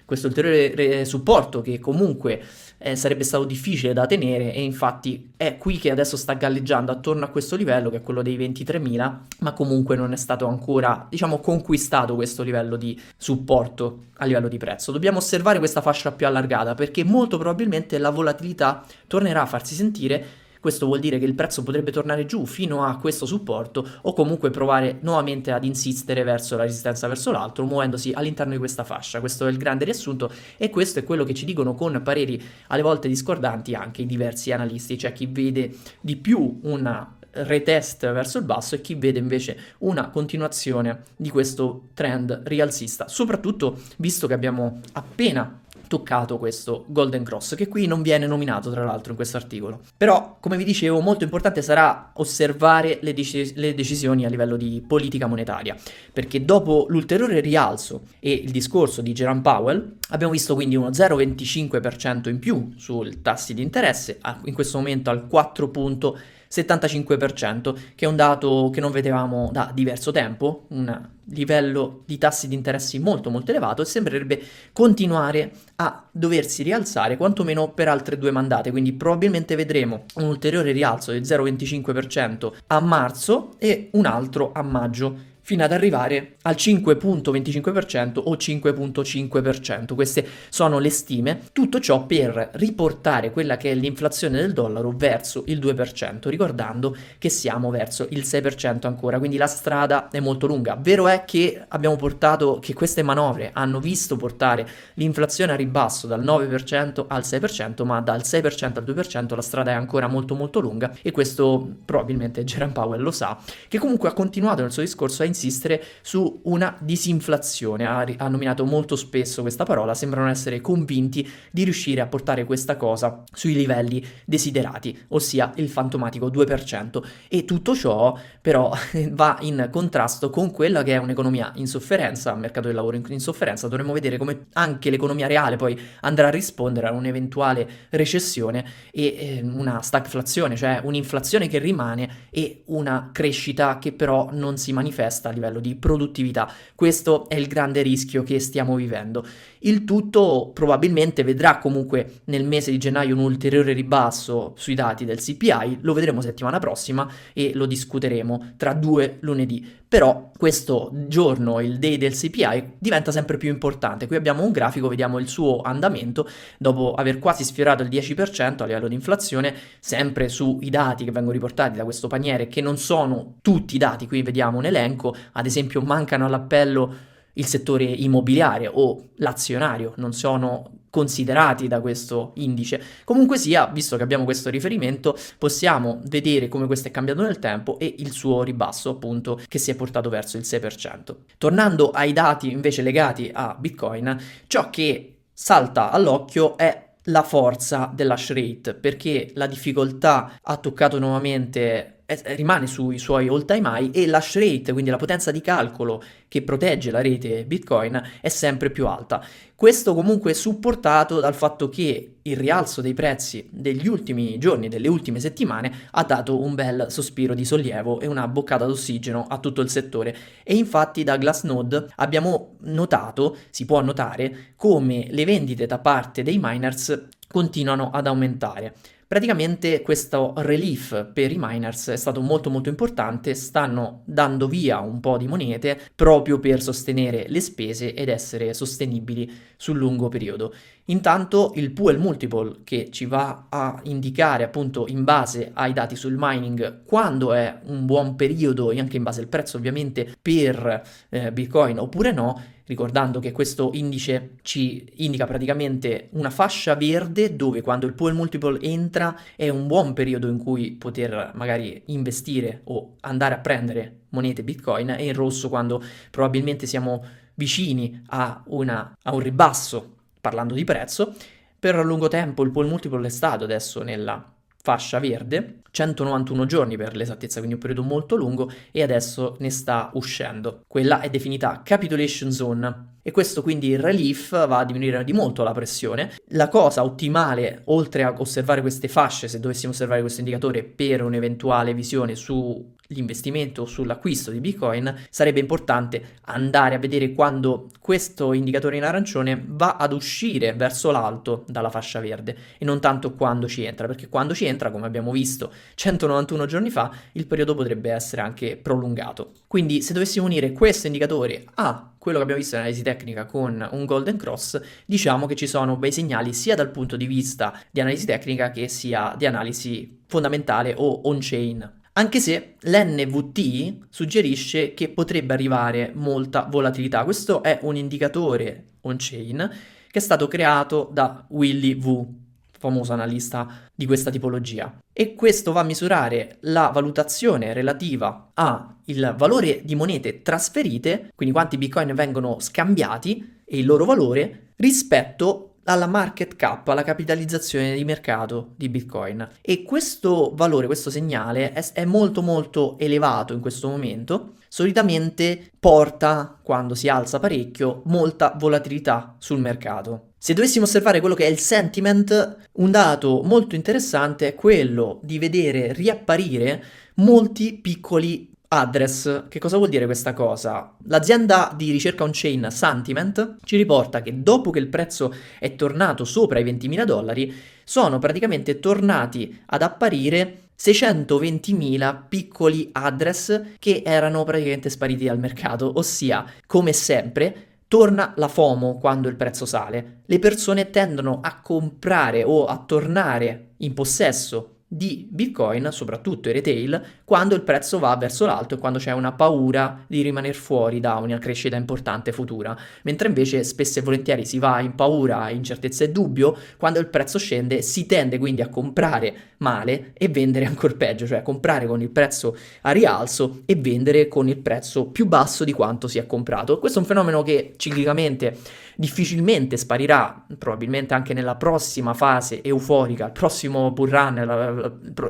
supporto 1.06 1.62
che 1.62 1.78
comunque 1.78 2.42
eh, 2.76 2.94
sarebbe 2.94 3.24
stato 3.24 3.44
difficile 3.44 3.94
da 3.94 4.04
tenere 4.04 4.52
e 4.52 4.62
infatti 4.62 5.30
è 5.34 5.56
qui 5.56 5.78
che 5.78 5.90
adesso 5.90 6.18
sta 6.18 6.34
galleggiando 6.34 6.92
attorno 6.92 7.24
a 7.24 7.28
questo 7.28 7.56
livello 7.56 7.88
che 7.88 7.96
è 7.96 8.02
quello 8.02 8.20
dei 8.20 8.36
23.000 8.36 9.16
ma 9.38 9.52
comunque 9.54 9.96
non 9.96 10.12
è 10.12 10.16
stato 10.16 10.46
ancora 10.46 11.06
diciamo 11.08 11.38
conquistato 11.38 12.14
questo 12.14 12.42
livello 12.42 12.76
di 12.76 13.00
supporto 13.16 14.08
a 14.18 14.26
livello 14.26 14.48
di 14.48 14.58
prezzo. 14.58 14.92
Dobbiamo 14.92 15.16
osservare 15.16 15.58
questa 15.58 15.80
fascia 15.80 16.12
più 16.12 16.26
allargata 16.26 16.74
perché 16.74 17.02
molto 17.02 17.38
probabilmente 17.38 17.96
la 17.96 18.10
volatilità 18.10 18.84
tornerà 19.06 19.40
a 19.40 19.46
farsi 19.46 19.74
sentire 19.74 20.42
questo 20.64 20.86
vuol 20.86 21.00
dire 21.00 21.18
che 21.18 21.26
il 21.26 21.34
prezzo 21.34 21.62
potrebbe 21.62 21.92
tornare 21.92 22.24
giù 22.24 22.46
fino 22.46 22.84
a 22.84 22.96
questo 22.96 23.26
supporto 23.26 23.86
o 24.00 24.14
comunque 24.14 24.48
provare 24.48 24.96
nuovamente 25.02 25.52
ad 25.52 25.62
insistere 25.62 26.22
verso 26.22 26.56
la 26.56 26.62
resistenza 26.62 27.06
verso 27.06 27.30
l'altro, 27.30 27.66
muovendosi 27.66 28.12
all'interno 28.14 28.52
di 28.52 28.58
questa 28.58 28.82
fascia. 28.82 29.20
Questo 29.20 29.46
è 29.46 29.50
il 29.50 29.58
grande 29.58 29.84
riassunto 29.84 30.32
e 30.56 30.70
questo 30.70 31.00
è 31.00 31.04
quello 31.04 31.24
che 31.24 31.34
ci 31.34 31.44
dicono 31.44 31.74
con 31.74 32.00
pareri 32.02 32.42
alle 32.68 32.80
volte 32.80 33.08
discordanti 33.08 33.74
anche 33.74 34.00
i 34.00 34.06
diversi 34.06 34.52
analisti, 34.52 34.96
cioè 34.96 35.12
chi 35.12 35.26
vede 35.26 35.76
di 36.00 36.16
più 36.16 36.60
una 36.62 37.14
retest 37.34 38.10
verso 38.12 38.38
il 38.38 38.44
basso 38.44 38.74
e 38.74 38.80
chi 38.80 38.94
vede 38.94 39.18
invece 39.18 39.58
una 39.78 40.08
continuazione 40.08 41.02
di 41.16 41.28
questo 41.28 41.88
trend 41.92 42.42
rialzista, 42.44 43.08
soprattutto 43.08 43.80
visto 43.98 44.26
che 44.26 44.34
abbiamo 44.34 44.80
appena 44.92 45.60
toccato 45.94 46.38
questo 46.38 46.84
Golden 46.88 47.22
Cross, 47.22 47.54
che 47.54 47.68
qui 47.68 47.86
non 47.86 48.02
viene 48.02 48.26
nominato 48.26 48.68
tra 48.68 48.84
l'altro 48.84 49.10
in 49.10 49.16
questo 49.16 49.36
articolo. 49.36 49.80
Però, 49.96 50.38
come 50.40 50.56
vi 50.56 50.64
dicevo, 50.64 50.98
molto 50.98 51.22
importante 51.22 51.62
sarà 51.62 52.10
osservare 52.14 52.98
le, 53.00 53.14
dec- 53.14 53.52
le 53.54 53.74
decisioni 53.74 54.24
a 54.24 54.28
livello 54.28 54.56
di 54.56 54.82
politica 54.84 55.28
monetaria, 55.28 55.76
perché 56.12 56.44
dopo 56.44 56.86
l'ulteriore 56.88 57.38
rialzo 57.38 58.02
e 58.18 58.32
il 58.32 58.50
discorso 58.50 59.02
di 59.02 59.12
Jerome 59.12 59.40
Powell, 59.40 59.94
abbiamo 60.08 60.32
visto 60.32 60.54
quindi 60.54 60.74
uno 60.74 60.88
0,25% 60.88 62.28
in 62.28 62.40
più 62.40 62.72
sul 62.76 63.22
tassi 63.22 63.54
di 63.54 63.62
interesse, 63.62 64.18
in 64.46 64.54
questo 64.54 64.78
momento 64.78 65.10
al 65.10 65.28
4,5%. 65.30 66.16
75%, 66.54 67.74
che 67.94 68.04
è 68.04 68.08
un 68.08 68.16
dato 68.16 68.70
che 68.72 68.80
non 68.80 68.90
vedevamo 68.92 69.50
da 69.52 69.70
diverso 69.74 70.10
tempo, 70.12 70.66
un 70.68 71.08
livello 71.28 72.02
di 72.04 72.18
tassi 72.18 72.48
di 72.48 72.54
interessi 72.54 72.98
molto 72.98 73.30
molto 73.30 73.50
elevato 73.50 73.82
e 73.82 73.86
sembrerebbe 73.86 74.42
continuare 74.72 75.52
a 75.76 76.06
doversi 76.10 76.62
rialzare 76.62 77.16
quantomeno 77.16 77.70
per 77.72 77.88
altre 77.88 78.18
due 78.18 78.30
mandate, 78.30 78.70
quindi 78.70 78.92
probabilmente 78.92 79.56
vedremo 79.56 80.04
un 80.16 80.24
ulteriore 80.24 80.72
rialzo 80.72 81.12
del 81.12 81.22
0,25% 81.22 82.52
a 82.66 82.80
marzo 82.80 83.54
e 83.58 83.88
un 83.92 84.06
altro 84.06 84.52
a 84.52 84.62
maggio 84.62 85.32
fino 85.44 85.62
ad 85.62 85.72
arrivare 85.72 86.36
al 86.42 86.54
5.25% 86.54 88.20
o 88.24 88.34
5.5%. 88.34 89.94
Queste 89.94 90.26
sono 90.48 90.78
le 90.78 90.90
stime. 90.90 91.40
Tutto 91.52 91.78
ciò 91.80 92.06
per 92.06 92.50
riportare 92.54 93.30
quella 93.30 93.56
che 93.56 93.70
è 93.70 93.74
l'inflazione 93.74 94.38
del 94.38 94.52
dollaro 94.52 94.92
verso 94.96 95.44
il 95.46 95.58
2%, 95.60 96.28
ricordando 96.28 96.96
che 97.18 97.28
siamo 97.28 97.70
verso 97.70 98.06
il 98.10 98.20
6% 98.20 98.86
ancora, 98.86 99.18
quindi 99.18 99.36
la 99.36 99.46
strada 99.46 100.08
è 100.08 100.18
molto 100.20 100.46
lunga. 100.46 100.76
Vero 100.80 101.08
è 101.08 101.24
che 101.24 101.62
abbiamo 101.68 101.96
portato 101.96 102.58
che 102.60 102.72
queste 102.72 103.02
manovre 103.02 103.50
hanno 103.52 103.80
visto 103.80 104.16
portare 104.16 104.66
l'inflazione 104.94 105.52
a 105.52 105.56
ribasso 105.56 106.06
dal 106.06 106.24
9% 106.24 107.04
al 107.06 107.22
6%, 107.22 107.84
ma 107.84 108.00
dal 108.00 108.22
6% 108.24 108.78
al 108.78 108.84
2% 108.84 109.34
la 109.34 109.42
strada 109.42 109.72
è 109.72 109.74
ancora 109.74 110.06
molto 110.06 110.34
molto 110.34 110.60
lunga 110.60 110.96
e 111.02 111.10
questo 111.10 111.68
probabilmente 111.84 112.44
Jerome 112.44 112.72
Powell 112.72 113.02
lo 113.02 113.10
sa, 113.10 113.38
che 113.68 113.78
comunque 113.78 114.08
ha 114.08 114.12
continuato 114.12 114.62
nel 114.62 114.72
suo 114.72 114.82
discorso 114.82 115.22
a 115.22 115.26
insistere 115.34 115.82
su 116.02 116.40
una 116.44 116.76
disinflazione, 116.80 117.84
ha, 117.86 118.06
ha 118.18 118.28
nominato 118.28 118.64
molto 118.64 118.94
spesso 118.96 119.42
questa 119.42 119.64
parola, 119.64 119.94
sembrano 119.94 120.30
essere 120.30 120.60
convinti 120.60 121.28
di 121.50 121.64
riuscire 121.64 122.00
a 122.00 122.06
portare 122.06 122.44
questa 122.44 122.76
cosa 122.76 123.24
sui 123.32 123.54
livelli 123.54 124.04
desiderati, 124.24 124.96
ossia 125.08 125.52
il 125.56 125.68
fantomatico 125.68 126.28
2%. 126.28 127.02
E 127.28 127.44
tutto 127.44 127.74
ciò 127.74 128.16
però 128.40 128.72
va 129.10 129.38
in 129.40 129.68
contrasto 129.70 130.30
con 130.30 130.50
quella 130.50 130.82
che 130.82 130.94
è 130.94 130.98
un'economia 130.98 131.52
in 131.56 131.66
sofferenza, 131.66 132.32
un 132.32 132.40
mercato 132.40 132.68
del 132.68 132.76
lavoro 132.76 132.96
in, 132.96 133.20
sofferenza, 133.20 133.68
dovremmo 133.68 133.92
vedere 133.92 134.16
come 134.16 134.46
anche 134.52 134.90
l'economia 134.90 135.26
reale 135.26 135.56
poi 135.56 135.78
andrà 136.00 136.28
a 136.28 136.30
rispondere 136.30 136.86
a 136.86 136.92
un'eventuale 136.92 137.68
recessione 137.90 138.64
e 138.92 139.04
eh, 139.04 139.40
una 139.42 139.82
stagflazione, 139.82 140.56
cioè 140.56 140.80
un'inflazione 140.82 141.48
che 141.48 141.58
rimane 141.58 142.28
e 142.30 142.62
una 142.66 143.10
crescita 143.12 143.78
che 143.78 143.92
però 143.92 144.28
non 144.32 144.56
si 144.56 144.72
manifesta 144.72 145.23
a 145.28 145.32
livello 145.32 145.60
di 145.60 145.74
produttività. 145.74 146.50
Questo 146.74 147.28
è 147.28 147.34
il 147.34 147.46
grande 147.46 147.82
rischio 147.82 148.22
che 148.22 148.38
stiamo 148.40 148.76
vivendo. 148.76 149.24
Il 149.60 149.84
tutto 149.84 150.50
probabilmente 150.52 151.22
vedrà 151.22 151.58
comunque 151.58 152.20
nel 152.24 152.44
mese 152.44 152.70
di 152.70 152.78
gennaio 152.78 153.14
un 153.14 153.22
ulteriore 153.22 153.72
ribasso 153.72 154.52
sui 154.56 154.74
dati 154.74 155.04
del 155.04 155.18
CPI, 155.18 155.78
lo 155.80 155.92
vedremo 155.94 156.20
settimana 156.20 156.58
prossima 156.58 157.08
e 157.32 157.52
lo 157.54 157.66
discuteremo 157.66 158.54
tra 158.56 158.74
due 158.74 159.18
lunedì. 159.20 159.82
Però 159.94 160.32
questo 160.36 160.90
giorno, 161.06 161.60
il 161.60 161.78
day 161.78 161.96
del 161.96 162.14
CPI, 162.14 162.72
diventa 162.78 163.12
sempre 163.12 163.36
più 163.36 163.48
importante. 163.48 164.08
Qui 164.08 164.16
abbiamo 164.16 164.42
un 164.42 164.50
grafico, 164.50 164.88
vediamo 164.88 165.20
il 165.20 165.28
suo 165.28 165.60
andamento 165.60 166.28
dopo 166.58 166.94
aver 166.94 167.20
quasi 167.20 167.44
sfiorato 167.44 167.84
il 167.84 167.88
10% 167.88 168.62
a 168.62 168.66
livello 168.66 168.88
di 168.88 168.94
inflazione, 168.94 169.54
sempre 169.78 170.28
sui 170.28 170.68
dati 170.68 171.04
che 171.04 171.12
vengono 171.12 171.32
riportati 171.32 171.76
da 171.76 171.84
questo 171.84 172.08
paniere, 172.08 172.48
che 172.48 172.60
non 172.60 172.76
sono 172.76 173.36
tutti 173.40 173.76
i 173.76 173.78
dati, 173.78 174.08
qui 174.08 174.22
vediamo 174.22 174.58
un 174.58 174.64
elenco, 174.64 175.13
ad 175.32 175.46
esempio 175.46 175.80
mancano 175.80 176.26
all'appello 176.26 177.12
il 177.34 177.46
settore 177.46 177.84
immobiliare 177.84 178.68
o 178.72 179.10
l'azionario, 179.16 179.92
non 179.96 180.12
sono 180.12 180.82
considerati 180.90 181.66
da 181.66 181.80
questo 181.80 182.30
indice. 182.36 182.80
Comunque 183.02 183.36
sia, 183.36 183.66
visto 183.66 183.96
che 183.96 184.04
abbiamo 184.04 184.22
questo 184.22 184.50
riferimento, 184.50 185.16
possiamo 185.38 186.00
vedere 186.04 186.46
come 186.46 186.66
questo 186.66 186.86
è 186.86 186.92
cambiato 186.92 187.22
nel 187.22 187.40
tempo 187.40 187.78
e 187.80 187.96
il 187.98 188.12
suo 188.12 188.44
ribasso, 188.44 188.90
appunto, 188.90 189.40
che 189.48 189.58
si 189.58 189.72
è 189.72 189.74
portato 189.74 190.08
verso 190.08 190.36
il 190.36 190.44
6%. 190.44 191.16
Tornando 191.36 191.90
ai 191.90 192.12
dati 192.12 192.52
invece 192.52 192.82
legati 192.82 193.28
a 193.34 193.56
Bitcoin, 193.58 194.16
ciò 194.46 194.70
che 194.70 195.16
salta 195.32 195.90
all'occhio 195.90 196.56
è 196.56 196.82
la 197.08 197.22
forza 197.22 197.90
dell'hash 197.92 198.32
rate 198.32 198.74
perché 198.74 199.32
la 199.34 199.46
difficoltà 199.46 200.38
ha 200.40 200.56
toccato 200.56 200.98
nuovamente 200.98 201.93
rimane 202.24 202.66
sui 202.66 202.98
suoi 202.98 203.28
all 203.28 203.44
time 203.44 203.68
high 203.72 203.96
e 203.96 204.06
l'hash 204.06 204.34
rate, 204.34 204.72
quindi 204.72 204.90
la 204.90 204.96
potenza 204.96 205.30
di 205.30 205.40
calcolo 205.40 206.02
che 206.28 206.42
protegge 206.42 206.90
la 206.90 207.00
rete 207.00 207.44
Bitcoin, 207.44 208.00
è 208.20 208.28
sempre 208.28 208.70
più 208.70 208.86
alta. 208.86 209.24
Questo 209.54 209.94
comunque 209.94 210.32
è 210.32 210.34
supportato 210.34 211.20
dal 211.20 211.34
fatto 211.34 211.68
che 211.68 212.16
il 212.20 212.36
rialzo 212.36 212.80
dei 212.80 212.92
prezzi 212.92 213.48
degli 213.50 213.86
ultimi 213.86 214.36
giorni, 214.38 214.68
delle 214.68 214.88
ultime 214.88 215.20
settimane, 215.20 215.72
ha 215.92 216.02
dato 216.02 216.42
un 216.42 216.54
bel 216.54 216.86
sospiro 216.88 217.34
di 217.34 217.44
sollievo 217.44 218.00
e 218.00 218.06
una 218.06 218.26
boccata 218.26 218.66
d'ossigeno 218.66 219.26
a 219.28 219.38
tutto 219.38 219.60
il 219.60 219.70
settore. 219.70 220.16
E 220.42 220.56
infatti 220.56 221.04
da 221.04 221.16
Glassnode 221.16 221.86
abbiamo 221.96 222.56
notato, 222.62 223.36
si 223.50 223.64
può 223.64 223.80
notare, 223.80 224.54
come 224.56 225.06
le 225.10 225.24
vendite 225.24 225.66
da 225.66 225.78
parte 225.78 226.22
dei 226.22 226.38
miners 226.40 227.08
continuano 227.28 227.90
ad 227.90 228.06
aumentare. 228.06 228.74
Praticamente 229.14 229.80
questo 229.80 230.32
relief 230.38 231.12
per 231.12 231.30
i 231.30 231.36
miners 231.38 231.86
è 231.86 231.96
stato 231.96 232.20
molto 232.20 232.50
molto 232.50 232.68
importante, 232.68 233.36
stanno 233.36 234.02
dando 234.06 234.48
via 234.48 234.80
un 234.80 234.98
po' 234.98 235.18
di 235.18 235.28
monete 235.28 235.78
proprio 235.94 236.40
per 236.40 236.60
sostenere 236.60 237.26
le 237.28 237.38
spese 237.38 237.94
ed 237.94 238.08
essere 238.08 238.52
sostenibili 238.54 239.32
sul 239.56 239.76
lungo 239.76 240.08
periodo. 240.08 240.52
Intanto 240.86 241.52
il 241.54 241.70
Puel 241.70 242.00
Multiple 242.00 242.62
che 242.64 242.88
ci 242.90 243.04
va 243.04 243.46
a 243.48 243.80
indicare 243.84 244.42
appunto 244.42 244.84
in 244.88 245.04
base 245.04 245.52
ai 245.54 245.72
dati 245.72 245.94
sul 245.94 246.16
mining 246.18 246.82
quando 246.84 247.32
è 247.34 247.60
un 247.66 247.86
buon 247.86 248.16
periodo 248.16 248.72
e 248.72 248.80
anche 248.80 248.96
in 248.96 249.04
base 249.04 249.20
al 249.20 249.28
prezzo 249.28 249.58
ovviamente 249.58 250.12
per 250.20 250.82
eh, 251.08 251.30
Bitcoin 251.30 251.78
oppure 251.78 252.10
no, 252.10 252.42
ricordando 252.66 253.20
che 253.20 253.32
questo 253.32 253.70
indice 253.74 254.36
ci 254.42 254.90
indica 254.96 255.26
praticamente 255.26 256.08
una 256.12 256.30
fascia 256.30 256.74
verde 256.74 257.36
dove 257.36 257.60
quando 257.60 257.86
il 257.86 257.92
Pull 257.92 258.14
Multiple 258.14 258.60
entra 258.60 259.18
è 259.36 259.48
un 259.48 259.66
buon 259.66 259.92
periodo 259.92 260.28
in 260.28 260.38
cui 260.38 260.72
poter 260.72 261.32
magari 261.34 261.82
investire 261.86 262.60
o 262.64 262.96
andare 263.00 263.34
a 263.34 263.38
prendere 263.38 264.00
monete 264.10 264.42
Bitcoin 264.42 264.90
e 264.90 265.06
in 265.06 265.14
rosso 265.14 265.48
quando 265.48 265.82
probabilmente 266.10 266.66
siamo 266.66 267.04
vicini 267.34 268.02
a, 268.08 268.42
una, 268.46 268.96
a 269.02 269.14
un 269.14 269.20
ribasso 269.20 269.96
parlando 270.20 270.54
di 270.54 270.64
prezzo. 270.64 271.14
Per 271.58 271.76
lungo 271.84 272.08
tempo 272.08 272.42
il 272.42 272.50
Pull 272.50 272.68
Multiple 272.68 273.06
è 273.06 273.10
stato 273.10 273.44
adesso 273.44 273.82
nella 273.82 274.32
fascia 274.62 274.98
verde, 274.98 275.62
191 275.74 276.46
giorni 276.46 276.76
per 276.76 276.94
l'esattezza, 276.94 277.38
quindi 277.38 277.54
un 277.54 277.60
periodo 277.60 277.82
molto 277.82 278.14
lungo, 278.14 278.48
e 278.70 278.80
adesso 278.80 279.36
ne 279.40 279.50
sta 279.50 279.90
uscendo. 279.94 280.62
Quella 280.68 281.00
è 281.00 281.10
definita 281.10 281.62
capitulation 281.64 282.30
zone. 282.30 282.93
E 283.06 283.10
questo 283.10 283.42
quindi 283.42 283.68
il 283.68 283.78
relief 283.78 284.30
va 284.30 284.60
a 284.60 284.64
diminuire 284.64 285.04
di 285.04 285.12
molto 285.12 285.42
la 285.42 285.52
pressione. 285.52 286.10
La 286.28 286.48
cosa 286.48 286.82
ottimale, 286.82 287.60
oltre 287.66 288.02
a 288.02 288.14
osservare 288.16 288.62
queste 288.62 288.88
fasce, 288.88 289.28
se 289.28 289.40
dovessimo 289.40 289.72
osservare 289.72 290.00
questo 290.00 290.20
indicatore 290.20 290.64
per 290.64 291.02
un'eventuale 291.02 291.74
visione 291.74 292.14
su 292.14 292.72
l'investimento 292.88 293.62
o 293.62 293.66
sull'acquisto 293.66 294.30
di 294.30 294.40
Bitcoin, 294.40 295.06
sarebbe 295.10 295.40
importante 295.40 296.18
andare 296.22 296.74
a 296.74 296.78
vedere 296.78 297.12
quando 297.12 297.70
questo 297.78 298.32
indicatore 298.32 298.76
in 298.76 298.84
arancione 298.84 299.42
va 299.46 299.76
ad 299.76 299.92
uscire 299.92 300.54
verso 300.54 300.90
l'alto 300.90 301.44
dalla 301.46 301.70
fascia 301.70 302.00
verde 302.00 302.36
e 302.58 302.64
non 302.64 302.80
tanto 302.80 303.14
quando 303.14 303.48
ci 303.48 303.64
entra, 303.64 303.86
perché 303.86 304.08
quando 304.08 304.34
ci 304.34 304.46
entra, 304.46 304.70
come 304.70 304.86
abbiamo 304.86 305.12
visto 305.12 305.52
191 305.74 306.46
giorni 306.46 306.70
fa, 306.70 306.90
il 307.12 307.26
periodo 307.26 307.54
potrebbe 307.54 307.90
essere 307.90 308.22
anche 308.22 308.56
prolungato. 308.56 309.32
Quindi 309.54 309.82
se 309.82 309.92
dovessimo 309.92 310.26
unire 310.26 310.50
questo 310.50 310.88
indicatore 310.88 311.44
a 311.54 311.94
quello 311.96 312.16
che 312.16 312.24
abbiamo 312.24 312.40
visto 312.40 312.56
in 312.56 312.62
analisi 312.62 312.82
tecnica 312.82 313.24
con 313.24 313.64
un 313.70 313.84
golden 313.84 314.16
cross, 314.16 314.60
diciamo 314.84 315.26
che 315.26 315.36
ci 315.36 315.46
sono 315.46 315.76
bei 315.76 315.92
segnali 315.92 316.32
sia 316.32 316.56
dal 316.56 316.72
punto 316.72 316.96
di 316.96 317.06
vista 317.06 317.56
di 317.70 317.80
analisi 317.80 318.04
tecnica 318.04 318.50
che 318.50 318.66
sia 318.66 319.14
di 319.16 319.26
analisi 319.26 320.00
fondamentale 320.08 320.74
o 320.76 321.02
on-chain. 321.04 321.82
Anche 321.92 322.18
se 322.18 322.56
l'NVT 322.62 323.86
suggerisce 323.90 324.74
che 324.74 324.88
potrebbe 324.88 325.34
arrivare 325.34 325.92
molta 325.94 326.48
volatilità. 326.50 327.04
Questo 327.04 327.40
è 327.44 327.60
un 327.62 327.76
indicatore 327.76 328.70
on-chain 328.80 329.50
che 329.88 329.98
è 330.00 330.02
stato 330.02 330.26
creato 330.26 330.90
da 330.92 331.24
Willy 331.28 331.80
Wu, 331.80 332.23
famoso 332.58 332.92
analista 332.92 333.68
di 333.74 333.86
questa 333.86 334.10
tipologia. 334.10 334.78
E 334.92 335.14
questo 335.14 335.52
va 335.52 335.60
a 335.60 335.64
misurare 335.64 336.38
la 336.40 336.70
valutazione 336.72 337.52
relativa 337.52 338.30
al 338.34 339.14
valore 339.16 339.62
di 339.64 339.74
monete 339.74 340.22
trasferite, 340.22 341.10
quindi 341.14 341.34
quanti 341.34 341.58
bitcoin 341.58 341.94
vengono 341.94 342.38
scambiati 342.40 343.42
e 343.44 343.58
il 343.58 343.66
loro 343.66 343.84
valore, 343.84 344.52
rispetto 344.56 345.54
alla 345.64 345.86
market 345.86 346.36
cap, 346.36 346.68
alla 346.68 346.82
capitalizzazione 346.82 347.74
di 347.74 347.84
mercato 347.84 348.52
di 348.56 348.68
Bitcoin. 348.68 349.26
E 349.40 349.62
questo 349.62 350.32
valore, 350.34 350.66
questo 350.66 350.90
segnale 350.90 351.52
è, 351.52 351.72
è, 351.72 351.84
molto 351.84 352.22
molto 352.22 352.76
elevato 352.78 353.32
in 353.32 353.40
questo 353.40 353.68
momento. 353.68 354.34
Solitamente 354.48 355.50
porta, 355.58 356.38
quando 356.42 356.74
si 356.74 356.88
alza 356.88 357.18
parecchio, 357.18 357.82
molta 357.86 358.34
volatilità 358.36 359.16
sul 359.18 359.40
mercato. 359.40 360.12
Se 360.24 360.32
dovessimo 360.32 360.64
osservare 360.64 361.00
quello 361.00 361.14
che 361.14 361.26
è 361.26 361.28
il 361.28 361.38
sentiment, 361.38 362.36
un 362.52 362.70
dato 362.70 363.20
molto 363.24 363.56
interessante 363.56 364.28
è 364.28 364.34
quello 364.34 364.98
di 365.02 365.18
vedere 365.18 365.74
riapparire 365.74 366.64
molti 366.94 367.52
piccoli 367.52 368.32
address. 368.48 369.24
Che 369.28 369.38
cosa 369.38 369.58
vuol 369.58 369.68
dire 369.68 369.84
questa 369.84 370.14
cosa? 370.14 370.76
L'azienda 370.86 371.52
di 371.54 371.70
ricerca 371.70 372.04
on-chain 372.04 372.46
Sentiment 372.50 373.36
ci 373.44 373.58
riporta 373.58 374.00
che 374.00 374.22
dopo 374.22 374.48
che 374.48 374.60
il 374.60 374.68
prezzo 374.68 375.14
è 375.38 375.56
tornato 375.56 376.06
sopra 376.06 376.38
i 376.38 376.44
20.000 376.44 376.84
dollari, 376.84 377.34
sono 377.62 377.98
praticamente 377.98 378.60
tornati 378.60 379.42
ad 379.44 379.60
apparire 379.60 380.38
620.000 380.58 381.98
piccoli 382.08 382.70
address 382.72 383.42
che 383.58 383.82
erano 383.84 384.24
praticamente 384.24 384.70
spariti 384.70 385.04
dal 385.04 385.18
mercato, 385.18 385.70
ossia, 385.74 386.24
come 386.46 386.72
sempre, 386.72 387.48
torna 387.74 388.12
la 388.18 388.28
FOMO 388.28 388.78
quando 388.78 389.08
il 389.08 389.16
prezzo 389.16 389.46
sale. 389.46 390.02
Le 390.06 390.20
persone 390.20 390.70
tendono 390.70 391.18
a 391.20 391.40
comprare 391.40 392.22
o 392.22 392.44
a 392.44 392.62
tornare 392.64 393.54
in 393.56 393.74
possesso 393.74 394.53
di 394.74 395.06
Bitcoin, 395.08 395.68
soprattutto 395.70 396.28
i 396.28 396.32
retail, 396.32 396.82
quando 397.04 397.34
il 397.34 397.42
prezzo 397.42 397.78
va 397.78 397.96
verso 397.96 398.26
l'alto 398.26 398.54
e 398.54 398.58
quando 398.58 398.78
c'è 398.78 398.92
una 398.92 399.12
paura 399.12 399.84
di 399.86 400.02
rimanere 400.02 400.34
fuori 400.34 400.80
da 400.80 400.96
una 400.96 401.18
crescita 401.18 401.56
importante 401.56 402.10
futura, 402.10 402.56
mentre 402.82 403.06
invece 403.08 403.44
spesso 403.44 403.78
e 403.78 403.82
volentieri 403.82 404.24
si 404.24 404.38
va 404.38 404.60
in 404.60 404.74
paura, 404.74 405.30
incertezza 405.30 405.84
e 405.84 405.90
dubbio, 405.90 406.36
quando 406.56 406.80
il 406.80 406.88
prezzo 406.88 407.18
scende 407.18 407.62
si 407.62 407.86
tende 407.86 408.18
quindi 408.18 408.42
a 408.42 408.48
comprare 408.48 409.32
male 409.38 409.92
e 409.94 410.08
vendere 410.08 410.46
ancora 410.46 410.74
peggio, 410.74 411.06
cioè 411.06 411.22
comprare 411.22 411.66
con 411.66 411.80
il 411.80 411.90
prezzo 411.90 412.36
a 412.62 412.72
rialzo 412.72 413.42
e 413.46 413.54
vendere 413.54 414.08
con 414.08 414.28
il 414.28 414.38
prezzo 414.38 414.86
più 414.86 415.06
basso 415.06 415.44
di 415.44 415.52
quanto 415.52 415.86
si 415.86 415.98
è 415.98 416.06
comprato. 416.06 416.58
Questo 416.58 416.78
è 416.78 416.82
un 416.82 416.88
fenomeno 416.88 417.22
che 417.22 417.54
ciclicamente 417.56 418.36
difficilmente 418.76 419.56
sparirà, 419.56 420.26
probabilmente 420.36 420.94
anche 420.94 421.14
nella 421.14 421.36
prossima 421.36 421.94
fase 421.94 422.42
euforica, 422.42 423.06
il 423.06 423.12
prossimo 423.12 423.70
bull 423.70 423.88
run, 423.88 424.63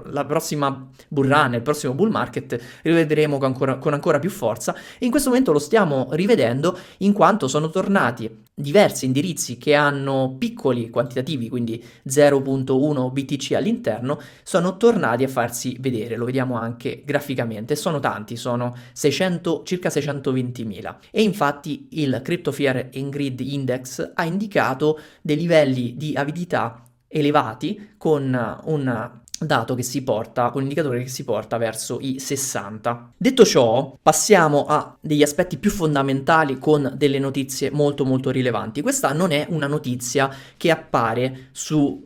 la, 0.07 0.25
prossima 0.25 0.89
bull 1.09 1.29
run, 1.29 1.55
il 1.55 1.63
prossimo 1.63 1.95
bull 1.95 2.11
market, 2.11 2.61
rivedremo 2.83 3.39
con 3.39 3.47
ancora, 3.47 3.77
con 3.79 3.93
ancora 3.93 4.19
più 4.19 4.31
forza. 4.31 4.75
E 4.99 5.05
in 5.05 5.11
questo 5.11 5.31
momento 5.31 5.53
lo 5.53 5.59
stiamo 5.59 6.09
rivedendo 6.13 6.79
in 6.99 7.13
quanto 7.13 7.49
sono 7.49 7.71
tornati 7.71 8.43
diversi 8.55 9.05
indirizzi 9.05 9.59
che 9.59 9.75
hanno 9.75 10.37
piccoli 10.39 10.89
quantitativi, 10.89 11.49
quindi 11.49 11.83
0.1 12.07 13.11
BTC 13.11 13.53
all'interno, 13.53 14.21
sono 14.45 14.77
tornati 14.77 15.25
a 15.25 15.29
farsi 15.29 15.77
vedere, 15.81 16.17
lo 16.17 16.25
vediamo 16.25 16.57
anche 16.57 17.03
graficamente, 17.05 17.75
sono 17.75 17.99
tanti, 17.99 18.37
sono 18.37 18.77
600, 18.93 19.63
circa 19.65 19.89
620.000 19.89 20.97
e 21.11 21.23
infatti 21.23 21.89
il 21.93 22.21
Crypto 22.23 22.53
Fear 22.53 22.91
and 22.95 23.11
Grid 23.11 23.41
Index 23.41 24.13
ha 24.15 24.25
indicato 24.25 25.01
dei 25.21 25.37
livelli 25.37 25.97
di 25.97 26.15
avidità 26.15 26.85
elevati 27.09 27.95
con 27.97 28.61
un 28.65 29.23
dato 29.38 29.75
che 29.75 29.83
si 29.83 30.03
porta, 30.03 30.50
un 30.55 30.62
indicatore 30.62 31.03
che 31.03 31.09
si 31.09 31.25
porta 31.25 31.59
verso 31.59 31.99
i 32.00 32.19
60. 32.19 33.12
Detto 33.17 33.45
ciò, 33.45 33.97
passiamo 34.00 34.67
a 34.67 34.97
degli 35.00 35.23
aspetti 35.23 35.59
più 35.59 35.71
fondamentali 35.71 36.59
con 36.59 36.93
delle 36.97 37.19
notizie 37.19 37.71
molto 37.71 38.05
molto 38.05 38.31
rilevanti. 38.31 38.83
Questa 38.83 39.12
non 39.12 39.33
è 39.33 39.47
una 39.50 39.67
notizia 39.67 40.31
che 40.57 40.71
appare 40.71 41.49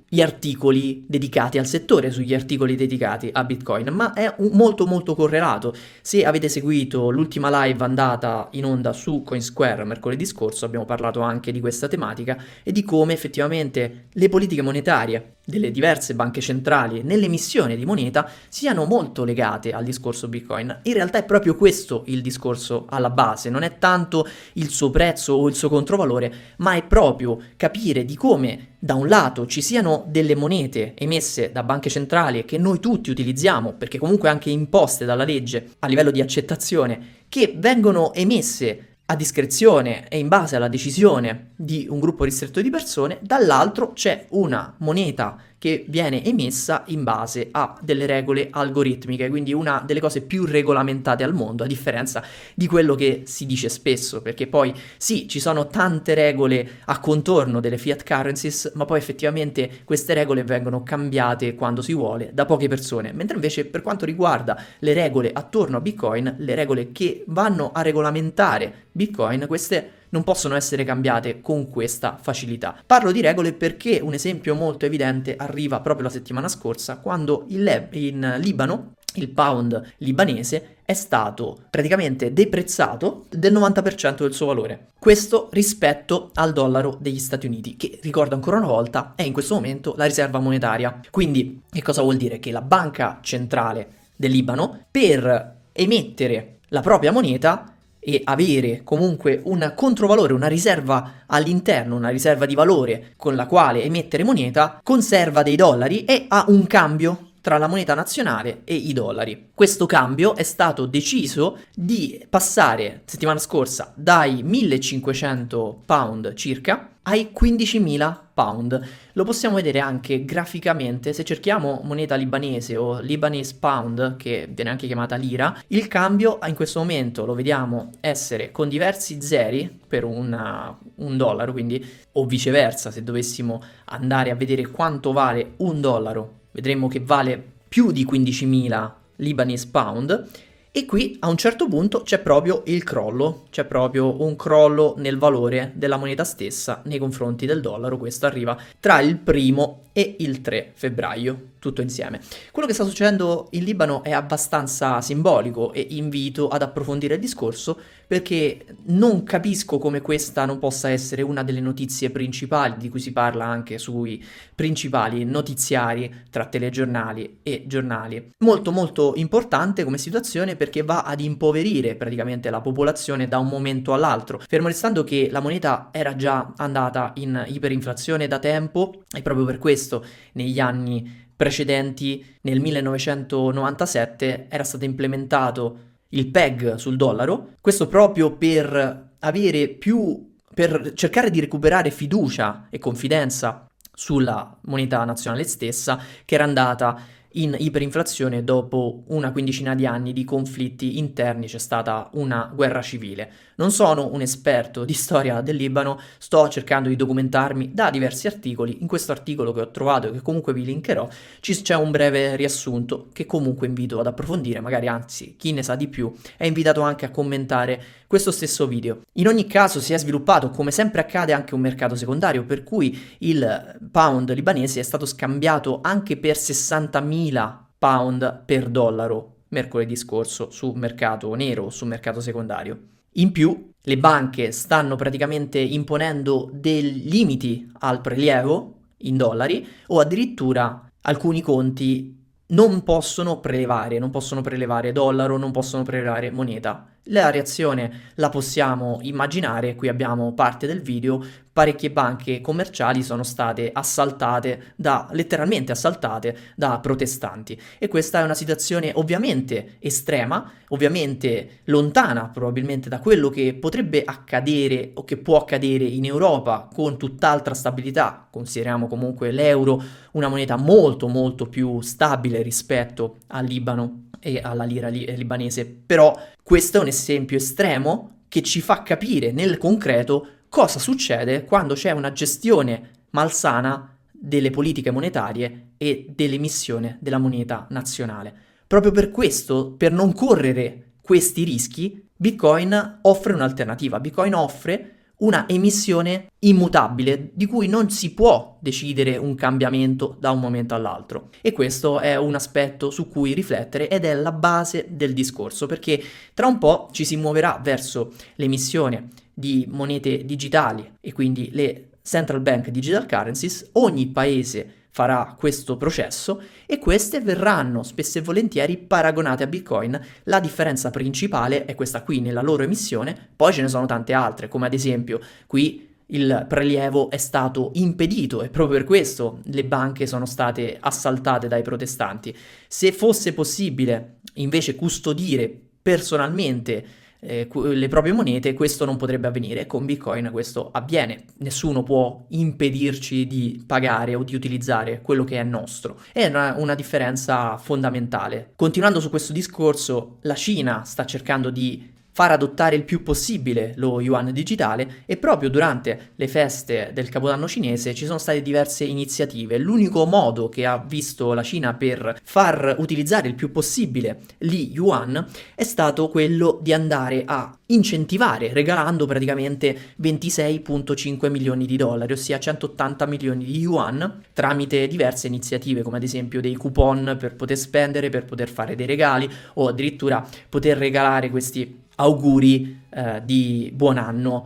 sugli 0.09 0.23
articoli 0.23 1.05
dedicati 1.07 1.59
al 1.59 1.67
settore, 1.67 2.11
sugli 2.11 2.33
articoli 2.33 2.75
dedicati 2.75 3.29
a 3.31 3.45
Bitcoin, 3.45 3.89
ma 3.89 4.15
è 4.15 4.35
molto 4.53 4.87
molto 4.87 5.15
correlato. 5.15 5.75
Se 6.01 6.25
avete 6.25 6.49
seguito 6.49 7.11
l'ultima 7.11 7.65
live 7.65 7.85
andata 7.85 8.49
in 8.53 8.65
onda 8.65 8.95
su 8.95 9.23
CoinSquare 9.23 9.85
mercoledì 9.85 10.25
scorso, 10.25 10.65
abbiamo 10.65 10.87
parlato 10.87 11.21
anche 11.21 11.53
di 11.53 11.61
questa 11.61 11.89
tematica 11.89 12.43
e 12.63 12.73
di 12.73 12.83
come 12.83 13.13
effettivamente 13.13 14.07
le 14.11 14.29
politiche 14.31 14.63
monetarie 14.63 15.35
delle 15.45 15.71
diverse 15.71 16.15
banche 16.15 16.43
centrali 16.43 17.03
nell'emissione 17.03 17.75
di 17.75 17.87
moneta 17.87 18.31
siano 18.51 18.85
molto 18.85 19.25
legate 19.25 19.73
al 19.73 19.83
discorso 19.83 20.29
Bitcoin. 20.29 20.81
In 20.83 20.93
realtà 20.93 21.19
è 21.19 21.25
proprio 21.25 21.55
questo 21.55 22.03
il 22.07 22.21
discorso 22.21 22.85
alla 22.89 23.09
base, 23.09 23.49
non 23.49 23.63
è 23.63 23.79
tanto 23.79 24.27
il 24.55 24.69
suo 24.69 24.91
prezzo 24.91 25.35
o 25.35 25.49
il 25.49 25.55
suo 25.55 25.71
controvalore, 25.71 26.33
ma 26.59 26.75
è 26.75 26.85
proprio 26.85 27.39
capire 27.57 28.05
di 28.05 28.15
come 28.15 28.77
da 28.79 28.95
un 28.95 29.09
lato 29.09 29.47
ci 29.47 29.61
siano 29.61 30.05
delle 30.07 30.37
monete 30.37 30.95
emesse 30.97 31.51
da 31.51 31.63
banche 31.63 31.91
centrali 31.91 32.45
che 32.45 32.59
noi 32.59 32.79
tutti 32.79 33.11
utilizziamo, 33.11 33.73
perché 33.73 33.99
comunque 33.99 34.29
anche 34.29 34.51
imposte 34.51 35.05
dalla 35.05 35.25
legge 35.25 35.71
a 35.81 35.87
livello 35.89 36.11
di 36.11 36.21
accettazione, 36.21 37.25
che 37.29 37.55
vengono 37.57 38.15
emesse 38.15 38.97
a 39.07 39.17
discrezione 39.17 40.07
e 40.09 40.19
in 40.19 40.29
base 40.29 40.57
alla 40.57 40.69
decisione 40.69 41.53
di 41.57 41.87
un 41.89 41.99
gruppo 41.99 42.25
ristretto 42.25 42.61
di 42.61 42.71
persone, 42.71 43.19
dall'altro 43.23 43.93
c'è 43.95 44.27
una 44.31 44.75
moneta 44.79 45.41
che 45.59 45.85
viene 45.89 46.25
emessa 46.25 46.85
in 46.87 47.03
base 47.03 47.49
a 47.51 47.77
delle 47.81 48.07
regole 48.07 48.49
algoritmiche, 48.51 49.29
quindi 49.29 49.53
una 49.53 49.83
delle 49.85 50.01
cose 50.01 50.23
più 50.23 50.45
regolamentate 50.45 51.25
al 51.25 51.35
mondo, 51.35 51.65
a 51.65 51.67
differenza 51.67 52.23
di 52.55 52.67
quello 52.67 52.95
che 52.95 53.23
si 53.25 53.45
dice 53.45 53.69
spesso, 53.69 54.23
perché 54.23 54.47
poi 54.47 54.73
sì, 54.97 55.29
ci 55.29 55.41
sono 55.41 55.67
tante 55.67 56.15
regole 56.15 56.69
a 56.85 57.01
contorno 57.01 57.61
delle 57.61 57.79
fiat 57.79 58.05
currencies, 58.05 58.73
ma 58.75 58.85
poi 58.85 58.99
effettivamente 58.99 59.81
queste 59.85 60.15
regole 60.15 60.45
vengono 60.45 60.83
cambiate 60.83 61.55
quando 61.55 61.83
si 61.83 61.93
vuole 61.93 62.31
da 62.33 62.47
poche 62.47 62.69
persone, 62.69 63.13
mentre 63.13 63.35
invece 63.35 63.65
per 63.65 63.83
quanto 63.83 64.05
riguarda 64.05 64.63
le 64.79 64.93
regole 64.93 65.31
attorno 65.33 65.79
a 65.79 65.81
Bitcoin, 65.81 66.37
le 66.39 66.55
regole 66.55 66.93
che 66.93 67.25
vanno 67.27 67.73
a 67.73 67.83
regolamentare 67.83 68.87
Bitcoin, 68.93 69.47
queste 69.47 69.98
non 70.11 70.25
possono 70.25 70.55
essere 70.55 70.85
cambiate 70.85 71.41
con 71.41 71.69
questa 71.69 72.19
facilità. 72.21 72.77
Parlo 72.85 73.13
di 73.13 73.21
regole 73.21 73.53
perché 73.53 74.01
un 74.03 74.15
esempio 74.15 74.55
molto 74.55 74.87
evidente 74.87 75.37
arriva 75.37 75.81
proprio 75.81 76.07
la 76.07 76.13
settimana 76.13 76.49
scorsa 76.49 76.99
quando 76.99 77.45
in, 77.49 77.89
in 77.93 78.37
Libano 78.41 78.93
il 79.15 79.31
pound 79.31 79.95
libanese 79.99 80.77
è 80.85 80.93
stato 80.95 81.65
praticamente 81.71 82.33
deprezzato 82.33 83.27
del 83.31 83.53
90% 83.53 84.19
del 84.19 84.33
suo 84.33 84.47
valore. 84.47 84.89
Questo 84.99 85.49
rispetto 85.53 86.31
al 86.35 86.53
dollaro 86.53 86.97
degli 87.01 87.19
Stati 87.19 87.47
Uniti, 87.47 87.77
che 87.77 87.99
ricordo 88.03 88.35
ancora 88.35 88.57
una 88.57 88.67
volta 88.67 89.13
è 89.15 89.23
in 89.23 89.33
questo 89.33 89.55
momento 89.55 89.95
la 89.97 90.05
riserva 90.05 90.39
monetaria. 90.39 91.01
Quindi, 91.11 91.63
che 91.71 91.83
cosa 91.83 92.03
vuol 92.03 92.17
dire? 92.17 92.39
Che 92.39 92.51
la 92.51 92.63
banca 92.63 93.19
centrale 93.23 93.97
del 94.17 94.31
Libano 94.31 94.87
per 94.91 95.57
emettere 95.73 96.59
la 96.69 96.81
propria 96.81 97.13
moneta 97.13 97.75
e 98.09 98.23
avere 98.25 98.81
comunque 98.85 99.39
un 99.45 99.75
controvalore, 99.77 100.33
una 100.33 100.47
riserva 100.47 101.25
all'interno, 101.27 101.95
una 101.95 102.09
riserva 102.09 102.47
di 102.47 102.55
valore 102.55 103.13
con 103.19 103.37
la 103.37 103.45
quale 103.45 103.83
emettere 103.83 104.25
moneta, 104.25 104.81
conserva 104.83 105.43
dei 105.43 105.57
dollari 105.57 106.07
e 106.07 106.25
ha 106.27 106.47
un 106.49 106.67
cambio 106.67 107.33
tra 107.43 107.59
la 107.59 107.67
moneta 107.67 107.93
nazionale 107.93 108.63
e 108.65 108.75
i 108.75 108.95
dollari. 108.95 109.51
Questo 109.53 109.85
cambio 109.85 110.37
è 110.37 110.43
stato 110.43 110.87
deciso 110.87 111.59
di 111.75 112.25
passare 112.31 113.03
settimana 113.05 113.39
scorsa 113.39 113.93
dai 113.95 114.43
1500 114.43 115.83
pound 115.85 116.33
circa 116.33 116.89
ai 117.09 117.31
15.000 117.35 118.17
pound. 118.35 118.81
Lo 119.15 119.25
possiamo 119.25 119.57
vedere 119.57 119.81
anche 119.81 120.27
graficamente 120.27 121.15
se 121.15 121.25
cerchiamo 121.25 121.81
moneta 121.83 122.15
libanese 122.15 122.77
o 122.77 123.01
Libanese 123.01 123.57
pound, 123.59 124.17
che 124.17 124.47
viene 124.53 124.71
anche 124.71 124.87
chiamata 124.87 125.17
lira, 125.17 125.59
il 125.69 125.89
cambio 125.89 126.39
in 126.47 126.55
questo 126.55 126.81
momento 126.81 127.25
lo 127.25 127.35
vediamo 127.35 127.93
essere 128.01 128.53
con 128.53 128.69
diversi 128.69 129.23
zeri 129.23 129.81
per 129.89 130.05
una, 130.05 130.77
un 130.97 131.17
dollaro, 131.17 131.53
quindi 131.53 131.85
o 132.13 132.27
viceversa, 132.27 132.91
se 132.91 133.03
dovessimo 133.03 133.63
andare 133.87 134.31
a 134.31 134.35
vedere 134.35 134.67
quanto 134.69 135.13
vale 135.13 135.55
un 135.59 135.81
dollaro 135.81 136.37
vedremo 136.51 136.89
che 136.89 137.01
vale 137.01 137.43
più 137.69 137.91
di 137.91 138.05
15.000 138.05 138.91
Libanese 139.17 139.69
pound 139.71 140.29
e 140.71 140.85
qui 140.85 141.17
a 141.21 141.29
un 141.29 141.37
certo 141.37 141.67
punto 141.67 142.03
c'è 142.03 142.19
proprio 142.19 142.63
il 142.67 142.85
crollo, 142.85 143.47
c'è 143.51 143.65
proprio 143.65 144.23
un 144.23 144.37
crollo 144.37 144.95
nel 144.99 145.19
valore 145.19 145.73
della 145.75 145.97
moneta 145.97 146.25
stessa 146.25 146.83
nei 146.85 146.99
confronti 146.99 147.47
del 147.47 147.61
dollaro, 147.61 147.97
questo 147.97 148.27
arriva 148.27 148.57
tra 148.79 149.01
il 149.01 149.17
primo 149.17 149.85
e 149.99 150.15
il 150.21 150.43
3 150.43 150.75
febbraio, 150.75 151.55
tutto 151.59 151.83
insieme. 151.83 152.21
Quello 152.53 152.69
che 152.69 152.75
sta 152.75 152.85
succedendo 152.85 153.49
in 153.51 153.65
Libano 153.65 154.05
è 154.05 154.13
abbastanza 154.13 155.01
simbolico 155.01 155.73
e 155.73 155.85
invito 155.91 156.47
ad 156.47 156.63
approfondire 156.63 157.15
il 157.15 157.21
discorso 157.21 157.77
perché 158.07 158.65
non 158.85 159.25
capisco 159.25 159.79
come 159.79 160.01
questa 160.01 160.45
non 160.45 160.61
possa 160.61 160.89
essere 160.89 161.23
una 161.23 161.43
delle 161.43 161.59
notizie 161.61 162.11
principali 162.11 162.77
di 162.79 162.89
cui 162.91 163.01
si 163.01 163.11
parla 163.11 163.47
anche 163.47 163.77
sui 163.79 164.25
principali 164.55 165.25
notiziari 165.25 166.27
tra 166.31 166.47
telegiornali 166.47 167.41
e 167.43 167.65
giornali. 167.67 168.31
Molto 168.45 168.71
molto 168.71 169.15
importante 169.17 169.83
come 169.83 169.99
situazione 169.99 170.55
perché 170.55 170.83
va 170.83 171.03
ad 171.03 171.21
impoverire 171.21 171.97
praticamente 171.97 172.51
la 172.51 172.61
popolazione 172.61 173.27
da 173.27 173.39
un 173.39 173.49
momento 173.49 173.93
all'altro, 173.93 174.41
fermo 174.47 174.69
restando 174.69 175.03
che 175.03 175.29
la 175.29 175.41
moneta 175.41 175.89
era 175.91 176.15
già 176.15 176.53
andata 176.57 177.11
in 177.17 177.45
iperinflazione 177.49 178.29
da 178.29 178.39
tempo 178.39 179.03
e 179.11 179.23
proprio 179.23 179.45
per 179.45 179.59
questo 179.59 179.88
questo 179.89 180.05
negli 180.33 180.61
anni 180.61 181.27
precedenti, 181.35 182.25
nel 182.43 182.61
1997, 182.61 184.47
era 184.49 184.65
stato 184.65 184.85
implementato 184.85 185.79
il 186.11 186.29
PEG 186.29 186.75
sul 186.75 186.97
dollaro, 186.97 187.55
questo 187.61 187.87
proprio 187.87 188.33
per 188.33 189.13
avere 189.21 189.69
più, 189.69 190.35
per 190.53 190.93
cercare 190.95 191.31
di 191.31 191.41
recuperare 191.41 191.91
fiducia 191.91 192.67
e 192.71 192.79
confidenza 192.79 193.67
sulla 193.95 194.57
moneta 194.63 195.05
nazionale 195.05 195.45
stessa 195.45 196.01
che 196.25 196.35
era 196.35 196.45
andata 196.45 197.01
in 197.33 197.55
iperinflazione 197.59 198.43
dopo 198.43 199.05
una 199.09 199.33
quindicina 199.33 199.75
di 199.75 199.87
anni 199.87 200.13
di 200.13 200.25
conflitti 200.25 200.99
interni, 200.99 201.47
c'è 201.47 201.59
stata 201.59 202.09
una 202.15 202.51
guerra 202.53 202.83
civile. 202.83 203.31
Non 203.59 203.73
sono 203.73 204.13
un 204.13 204.21
esperto 204.21 204.85
di 204.85 204.93
storia 204.93 205.41
del 205.41 205.57
Libano, 205.57 205.99
sto 206.19 206.49
cercando 206.49 206.89
di 206.89 206.95
documentarmi 206.95 207.73
da 207.75 207.91
diversi 207.91 208.29
articoli. 208.29 208.83
In 208.83 208.87
questo 208.87 209.11
articolo 209.11 209.53
che 209.53 209.61
ho 209.61 209.71
trovato 209.73 210.07
e 210.07 210.13
che 210.13 210.23
comunque 210.23 210.53
vi 210.53 210.65
linkerò 210.65 211.09
c'è 211.41 211.75
un 211.75 211.91
breve 211.91 212.37
riassunto 212.37 213.09
che 213.13 213.27
comunque 213.27 213.67
invito 213.67 213.99
ad 213.99 214.07
approfondire, 214.07 214.61
magari 214.61 214.87
anzi 214.87 215.35
chi 215.37 215.51
ne 215.51 215.65
sa 215.65 215.75
di 215.75 215.89
più 215.89 216.15
è 216.37 216.47
invitato 216.47 216.83
anche 216.83 217.05
a 217.05 217.11
commentare 217.11 217.83
questo 218.07 218.31
stesso 218.31 218.69
video. 218.69 219.01
In 219.15 219.27
ogni 219.27 219.49
caso 219.49 219.81
si 219.81 219.93
è 219.93 219.99
sviluppato, 219.99 220.51
come 220.51 220.71
sempre 220.71 221.01
accade, 221.01 221.33
anche 221.33 221.57
un 221.57 221.61
mercato 221.61 221.97
secondario, 221.97 222.45
per 222.45 222.63
cui 222.63 222.97
il 223.19 223.77
pound 223.91 224.33
libanese 224.35 224.79
è 224.79 224.85
stato 224.85 225.05
scambiato 225.05 225.81
anche 225.83 226.17
per 226.17 226.37
60.000 226.37 227.57
pound 227.77 228.43
per 228.47 228.69
dollaro 228.69 229.33
mercoledì 229.49 229.97
scorso 229.97 230.51
su 230.51 230.71
mercato 230.77 231.35
nero, 231.35 231.71
su 231.71 231.87
mercato 231.87 232.21
secondario. 232.21 232.98
In 233.19 233.33
più, 233.33 233.73
le 233.81 233.99
banche 233.99 234.53
stanno 234.53 234.95
praticamente 234.95 235.59
imponendo 235.59 236.51
dei 236.53 237.09
limiti 237.09 237.69
al 237.81 238.01
prelievo 238.01 238.75
in 238.99 239.17
dollari 239.17 239.67
o 239.89 239.99
addirittura 239.99 240.89
alcuni 241.03 241.41
conti 241.41 242.17
non 242.51 242.83
possono 242.85 243.41
prelevare, 243.41 243.99
non 243.99 244.11
possono 244.11 244.41
prelevare 244.41 244.93
dollaro, 244.93 245.37
non 245.37 245.51
possono 245.51 245.83
prelevare 245.83 246.31
moneta. 246.31 246.87
La 247.05 247.31
reazione 247.31 248.13
la 248.17 248.29
possiamo 248.29 248.99
immaginare, 249.03 249.75
qui 249.75 249.89
abbiamo 249.89 250.35
parte 250.35 250.67
del 250.67 250.83
video, 250.83 251.25
parecchie 251.51 251.91
banche 251.91 252.41
commerciali 252.41 253.03
sono 253.03 253.23
state 253.23 253.71
assaltate 253.73 254.75
da, 254.77 255.09
letteralmente 255.13 255.73
assaltate 255.73 256.37
da 256.55 256.79
protestanti. 256.81 257.59
E 257.79 257.89
questa 257.89 258.21
è 258.21 258.23
una 258.23 258.35
situazione 258.35 258.93
ovviamente 258.95 259.77
estrema, 259.81 260.53
ovviamente 260.69 261.61
lontana 261.65 262.29
probabilmente 262.29 262.89
da 262.89 263.01
quello 263.01 263.31
che 263.31 263.55
potrebbe 263.55 264.05
accadere 264.05 264.91
o 264.95 265.05
che 265.05 265.17
può 265.17 265.39
accadere 265.39 265.85
in 265.85 266.05
Europa 266.05 266.69
con 266.73 266.99
tutt'altra 266.99 267.55
stabilità, 267.55 268.29
consideriamo 268.31 268.87
comunque 268.87 269.31
l'euro 269.33 269.83
una 270.13 270.29
moneta 270.29 270.57
molto 270.57 271.09
molto 271.09 271.49
più 271.49 271.81
stabile 271.81 272.43
rispetto 272.43 273.17
al 273.29 273.47
Libano 273.47 274.08
e 274.29 274.41
alla 274.43 274.65
lira 274.65 274.89
li- 274.89 275.17
libanese, 275.17 275.65
però 275.65 276.17
questo 276.43 276.79
è 276.79 276.81
un 276.81 276.89
esempio 276.89 277.37
estremo 277.37 278.23
che 278.29 278.43
ci 278.43 278.61
fa 278.61 278.83
capire 278.83 279.33
nel 279.33 279.59
concreto 279.59 280.27
cosa 280.49 280.79
succede 280.79 281.45
quando 281.45 281.75
c'è 281.75 281.91
una 281.91 282.13
gestione 282.13 282.91
malsana 283.11 283.97
delle 284.11 284.51
politiche 284.51 284.91
monetarie 284.91 285.73
e 285.79 286.07
dell'emissione 286.15 286.99
della 287.01 287.19
moneta 287.19 287.67
nazionale. 287.71 288.35
Proprio 288.67 288.93
per 288.93 289.11
questo, 289.11 289.73
per 289.73 289.93
non 289.93 290.13
correre 290.13 290.93
questi 291.01 291.45
rischi, 291.45 292.07
Bitcoin 292.15 292.99
offre 293.03 293.33
un'alternativa. 293.33 294.01
Bitcoin 294.01 294.35
offre 294.35 294.97
una 295.19 295.49
emissione 295.49 296.29
immutabile 296.41 297.31
di 297.33 297.47
cui 297.47 297.67
non 297.67 297.91
si 297.91 298.13
può 298.13 298.57
decidere 298.61 299.17
un 299.17 299.35
cambiamento 299.35 300.17
da 300.19 300.31
un 300.31 300.41
momento 300.41 300.75
all'altro. 300.75 301.31
E 301.41 301.53
questo 301.53 301.99
è 301.99 302.17
un 302.17 302.35
aspetto 302.35 302.91
su 302.91 303.09
cui 303.09 303.33
riflettere 303.33 303.89
ed 303.89 304.05
è 304.05 304.15
la 304.15 304.33
base 304.33 304.87
del 304.91 305.15
discorso, 305.15 305.67
perché 305.67 306.01
tra 306.35 306.47
un 306.47 306.59
po' 306.59 306.89
ci 306.93 307.05
si 307.05 307.17
muoverà 307.17 307.61
verso 307.63 308.13
l'emissione 308.37 309.09
di 309.35 309.67
monete 309.69 310.25
digitali 310.25 310.89
e 311.01 311.13
quindi 311.13 311.51
le 311.53 311.89
central 312.03 312.41
bank 312.41 312.69
digital 312.71 313.07
currencies, 313.07 313.71
ogni 313.73 314.07
paese 314.07 314.75
farà 314.99 315.37
questo 315.39 315.77
processo 315.77 316.43
e 316.67 316.81
queste 316.81 317.21
verranno 317.21 317.85
spesso 317.85 318.19
e 318.19 318.21
volentieri 318.21 318.77
paragonate 318.77 319.45
a 319.45 319.47
Bitcoin. 319.47 320.01
La 320.25 320.41
differenza 320.41 320.91
principale 320.91 321.67
è 321.67 321.77
questa 321.77 322.03
qui 322.03 322.19
nella 322.19 322.43
loro 322.43 322.65
emissione, 322.65 323.17
poi 323.37 323.53
ce 323.53 323.63
ne 323.63 323.69
sono 323.69 323.87
tante 323.87 324.13
altre, 324.13 324.49
come 324.49 324.67
ad 324.67 324.75
esempio 324.75 325.21
qui 325.47 325.87
il 326.07 326.47
prelievo 326.49 327.11
è 327.11 327.17
stato 327.17 327.71
impedito 327.75 328.43
e 328.43 328.49
proprio 328.49 328.79
per 328.79 328.87
questo 328.89 329.39
le 329.45 329.65
banche 329.65 330.05
sono 330.09 330.27
state 330.27 330.79
assaltate 330.81 331.47
dai 331.47 331.63
protestanti. 331.63 332.37
Se 332.67 332.91
fosse 332.91 333.33
possibile 333.33 334.17
invece 334.35 334.75
custodire 334.75 335.49
personalmente 335.81 336.85
eh, 337.21 337.49
le 337.53 337.89
proprie 337.89 338.13
monete, 338.13 338.55
questo 338.55 338.85
non 338.85 338.97
potrebbe 338.97 339.27
avvenire. 339.27 339.67
Con 339.67 339.85
Bitcoin 339.85 340.31
questo 340.33 340.71
avviene. 340.71 341.25
Nessuno 341.39 341.83
può 341.83 342.25
impedirci 342.29 343.27
di 343.27 343.63
pagare 343.67 344.15
o 344.15 344.23
di 344.23 344.35
utilizzare 344.35 345.01
quello 345.01 345.25
che 345.25 345.39
è 345.39 345.43
nostro. 345.43 346.01
È 346.13 346.27
una, 346.27 346.55
una 346.57 346.75
differenza 346.75 347.57
fondamentale. 347.59 348.53
Continuando 348.57 349.01
su 349.01 349.11
questo 349.11 349.33
discorso, 349.33 350.19
la 350.23 350.35
Cina 350.35 350.85
sta 350.85 351.05
cercando 351.05 351.51
di 351.51 351.97
far 352.19 352.33
adottare 352.33 352.75
il 352.75 352.83
più 352.83 353.05
possibile 353.05 353.75
lo 353.77 354.01
yuan 354.01 354.33
digitale 354.33 355.05
e 355.07 355.19
proprio 355.19 355.49
durante 355.49 356.15
le 356.17 356.27
feste 356.27 356.91
del 356.93 357.09
Capodanno 357.11 357.47
cinese 357.47 357.95
ci 357.95 358.07
sono 358.07 358.19
state 358.19 358.43
diverse 358.43 358.83
iniziative. 358.83 359.57
L'unico 359.57 360.05
modo 360.05 360.49
che 360.49 360.67
ha 360.67 360.85
visto 360.85 361.33
la 361.33 361.45
Cina 361.45 361.75
per 361.75 362.19
far 362.21 362.75
utilizzare 362.81 363.29
il 363.29 363.37
più 363.37 363.53
possibile 363.53 364.23
gli 364.37 364.73
yuan 364.75 365.25
è 365.55 365.63
stato 365.63 366.09
quello 366.09 366.59
di 366.61 366.73
andare 366.73 367.23
a 367.25 367.57
incentivare 367.67 368.53
regalando 368.53 369.07
praticamente 369.07 369.79
26.5 370.03 371.31
milioni 371.31 371.67
di 371.67 371.77
dollari, 371.77 372.15
ossia 372.15 372.41
180 372.41 373.07
milioni 373.07 373.45
di 373.45 373.61
yuan 373.61 374.23
tramite 374.33 374.89
diverse 374.89 375.29
iniziative 375.29 375.83
come 375.83 375.99
ad 375.99 376.03
esempio 376.03 376.41
dei 376.41 376.55
coupon 376.55 377.15
per 377.17 377.37
poter 377.37 377.57
spendere, 377.57 378.09
per 378.09 378.25
poter 378.25 378.49
fare 378.49 378.75
dei 378.75 378.87
regali 378.87 379.31
o 379.55 379.69
addirittura 379.69 380.27
poter 380.49 380.77
regalare 380.77 381.31
questi 381.31 381.87
auguri 382.01 382.81
eh, 382.91 383.23
di 383.25 383.71
buon 383.75 383.99
anno 383.99 384.43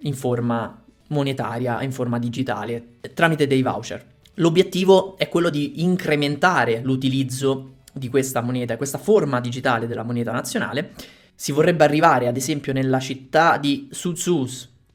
in 0.00 0.14
forma 0.14 0.82
monetaria, 1.08 1.82
in 1.82 1.92
forma 1.92 2.18
digitale, 2.18 2.98
tramite 3.14 3.46
dei 3.46 3.62
voucher. 3.62 4.04
L'obiettivo 4.36 5.16
è 5.18 5.28
quello 5.28 5.50
di 5.50 5.82
incrementare 5.82 6.80
l'utilizzo 6.82 7.74
di 7.92 8.08
questa 8.08 8.40
moneta, 8.40 8.76
questa 8.76 8.98
forma 8.98 9.40
digitale 9.40 9.86
della 9.86 10.02
moneta 10.02 10.32
nazionale. 10.32 10.92
Si 11.34 11.52
vorrebbe 11.52 11.84
arrivare, 11.84 12.28
ad 12.28 12.36
esempio, 12.36 12.72
nella 12.72 12.98
città 12.98 13.58
di 13.58 13.88
Suzhou, 13.90 14.46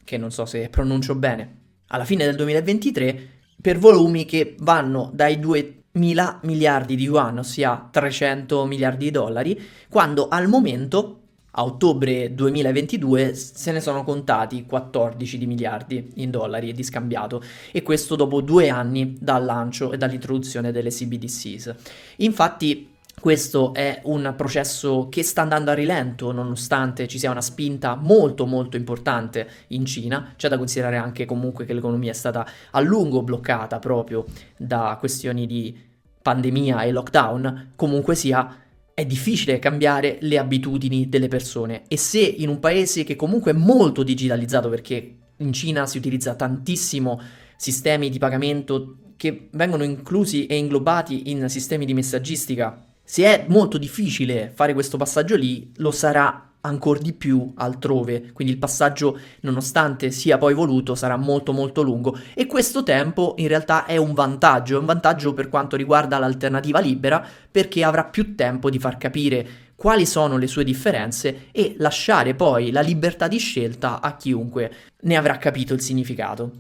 che 0.04 0.18
non 0.18 0.32
so 0.32 0.46
se 0.46 0.70
pronuncio 0.70 1.14
bene, 1.16 1.56
alla 1.88 2.06
fine 2.06 2.26
del 2.26 2.36
2023, 2.36 3.30
per 3.62 3.78
volumi 3.78 4.26
che 4.26 4.56
vanno 4.60 5.12
dai 5.14 5.38
2.000 5.38 6.40
miliardi 6.44 6.96
di 6.96 7.04
yuan, 7.04 7.40
ossia 7.40 7.88
300 7.92 8.66
miliardi 8.66 9.06
di 9.06 9.12
dollari, 9.12 9.62
quando 9.90 10.30
al 10.30 10.48
momento 10.48 11.27
a 11.60 11.64
ottobre 11.64 12.34
2022 12.36 13.34
se 13.34 13.72
ne 13.72 13.80
sono 13.80 14.04
contati 14.04 14.66
14 14.66 15.38
di 15.40 15.48
miliardi 15.48 16.12
in 16.16 16.30
dollari 16.30 16.72
di 16.72 16.84
scambiato 16.84 17.42
e 17.72 17.82
questo 17.82 18.16
dopo 18.16 18.42
due 18.42 18.70
anni 18.70 19.18
dal 19.20 19.44
lancio 19.44 19.92
e 19.92 19.98
dall'introduzione 19.98 20.72
delle 20.72 20.90
CBDCs. 20.90 21.76
Infatti 22.18 22.96
questo 23.20 23.74
è 23.74 24.02
un 24.04 24.32
processo 24.38 25.08
che 25.10 25.24
sta 25.24 25.42
andando 25.42 25.72
a 25.72 25.74
rilento 25.74 26.32
nonostante 26.32 27.08
ci 27.08 27.18
sia 27.18 27.32
una 27.32 27.42
spinta 27.42 27.96
molto 27.96 28.46
molto 28.46 28.78
importante 28.78 29.50
in 29.70 29.86
Cina. 29.88 30.34
C'è 30.36 30.50
da 30.50 30.58
considerare 30.60 30.98
anche 30.98 31.26
comunque 31.26 31.66
che 31.66 31.74
l'economia 31.74 32.12
è 32.12 32.14
stata 32.14 32.48
a 32.70 32.80
lungo 32.80 33.24
bloccata 33.24 33.80
proprio 33.80 34.26
da 34.56 34.96
questioni 35.00 35.48
di 35.48 35.76
pandemia 36.22 36.84
e 36.84 36.92
lockdown. 36.92 37.72
Comunque 37.76 38.14
sia, 38.14 38.56
è 38.98 39.06
difficile 39.06 39.60
cambiare 39.60 40.18
le 40.22 40.40
abitudini 40.40 41.08
delle 41.08 41.28
persone. 41.28 41.84
E 41.88 41.98
se 41.98 42.18
in 42.18 42.50
un 42.50 42.58
paese 42.58 43.04
che 43.04 43.16
comunque 43.16 43.52
è 43.52 43.54
molto 43.54 44.02
digitalizzato 44.02 44.70
perché 44.70 45.18
in 45.38 45.54
Cina 45.54 45.86
si 45.86 46.00
utilizza 46.00 46.34
tantissimo 46.34 47.22
sistemi 47.58 48.10
di 48.10 48.18
pagamento 48.18 49.14
che 49.16 49.50
vengono 49.52 49.84
inclusi 49.84 50.48
e 50.48 50.56
inglobati 50.56 51.30
in 51.30 51.48
sistemi 51.48 51.86
di 51.86 51.94
messaggistica, 51.94 52.88
se 53.04 53.24
è 53.24 53.46
molto 53.50 53.78
difficile 53.78 54.52
fare 54.52 54.74
questo 54.74 54.98
passaggio 54.98 55.36
lì, 55.36 55.72
lo 55.76 55.92
sarà 55.92 56.54
ancora 56.68 57.00
di 57.00 57.14
più 57.14 57.54
altrove, 57.56 58.32
quindi 58.34 58.54
il 58.54 58.60
passaggio 58.60 59.18
nonostante 59.42 60.12
sia 60.12 60.38
poi 60.38 60.54
voluto 60.54 60.96
sarà 60.96 61.16
molto 61.16 61.54
molto 61.54 61.82
lungo. 61.82 62.18
E 62.34 62.46
questo 62.46 62.84
tempo 62.84 63.34
in 63.38 63.48
realtà 63.48 63.86
è 63.86 63.98
un 63.98 64.14
vantaggio, 64.14 64.76
è 64.76 64.80
un 64.80 64.86
vantaggio 64.86 65.34
per 65.34 65.50
quanto 65.50 65.76
riguarda 65.76 66.20
l'alternativa 66.20 66.80
libera 66.80 67.26
perché 67.50 67.84
avrà 67.84 68.04
più 68.04 68.36
tempo 68.36 68.70
di 68.70 68.80
far 68.80 68.98
capire 68.98 69.48
quali 69.76 70.06
sono 70.06 70.38
le 70.38 70.48
sue 70.48 70.64
differenze 70.64 71.48
e 71.52 71.76
lasciare 71.78 72.34
poi 72.34 72.72
la 72.72 72.82
libertà 72.82 73.28
di 73.28 73.38
scelta 73.38 74.02
a 74.02 74.16
chiunque 74.16 74.72
ne 75.02 75.16
avrà 75.16 75.38
capito 75.38 75.74
il 75.74 75.82
significato. 75.82 76.52